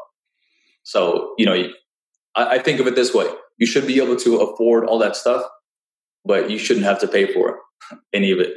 So, 0.83 1.33
you 1.37 1.45
know, 1.45 1.69
I, 2.35 2.55
I 2.55 2.59
think 2.59 2.79
of 2.79 2.87
it 2.87 2.95
this 2.95 3.13
way. 3.13 3.27
You 3.57 3.65
should 3.65 3.87
be 3.87 4.01
able 4.01 4.15
to 4.17 4.37
afford 4.37 4.85
all 4.85 4.99
that 4.99 5.15
stuff, 5.15 5.43
but 6.23 6.49
you 6.49 6.57
shouldn't 6.57 6.85
have 6.85 6.99
to 6.99 7.07
pay 7.07 7.31
for 7.31 7.59
any 8.13 8.31
of 8.31 8.39
it. 8.39 8.53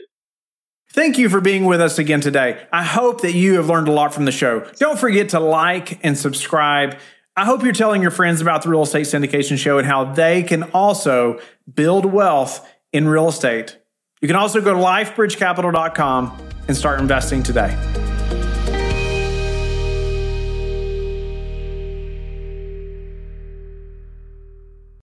Thank 0.90 1.18
you 1.18 1.29
for 1.29 1.40
being 1.40 1.66
with 1.66 1.81
us 1.81 1.98
again 1.98 2.20
today. 2.20 2.66
I 2.72 2.83
hope 2.83 3.20
that 3.20 3.35
you 3.35 3.57
have 3.57 3.68
learned 3.68 3.88
a 3.88 3.92
lot 3.92 4.14
from 4.14 4.24
the 4.24 4.33
show. 4.33 4.61
Don't 4.79 4.98
forget 4.98 5.31
to 5.31 5.40
like 5.40 6.03
and 6.03 6.16
subscribe. 6.16 6.96
I 7.37 7.44
hope 7.44 7.62
you're 7.62 7.72
telling 7.72 8.03
your 8.03 8.11
friends 8.11 8.40
about 8.40 8.62
the 8.62 8.70
Real 8.70 8.83
Estate 8.83 9.07
Syndication 9.07 9.59
Show 9.59 9.79
and 9.79 9.87
how 9.87 10.05
they 10.05 10.42
can 10.42 10.64
also 10.64 11.40
build 11.72 12.07
wealth 12.07 12.66
in 12.92 13.07
real 13.07 13.29
estate. 13.29 13.77
You 14.20 14.28
can 14.28 14.37
also 14.37 14.61
go 14.61 14.74
to 14.74 14.81
lifebridgecapital.com 14.81 16.48
and 16.66 16.76
start 16.76 17.00
investing 17.00 17.42
today. 17.42 17.76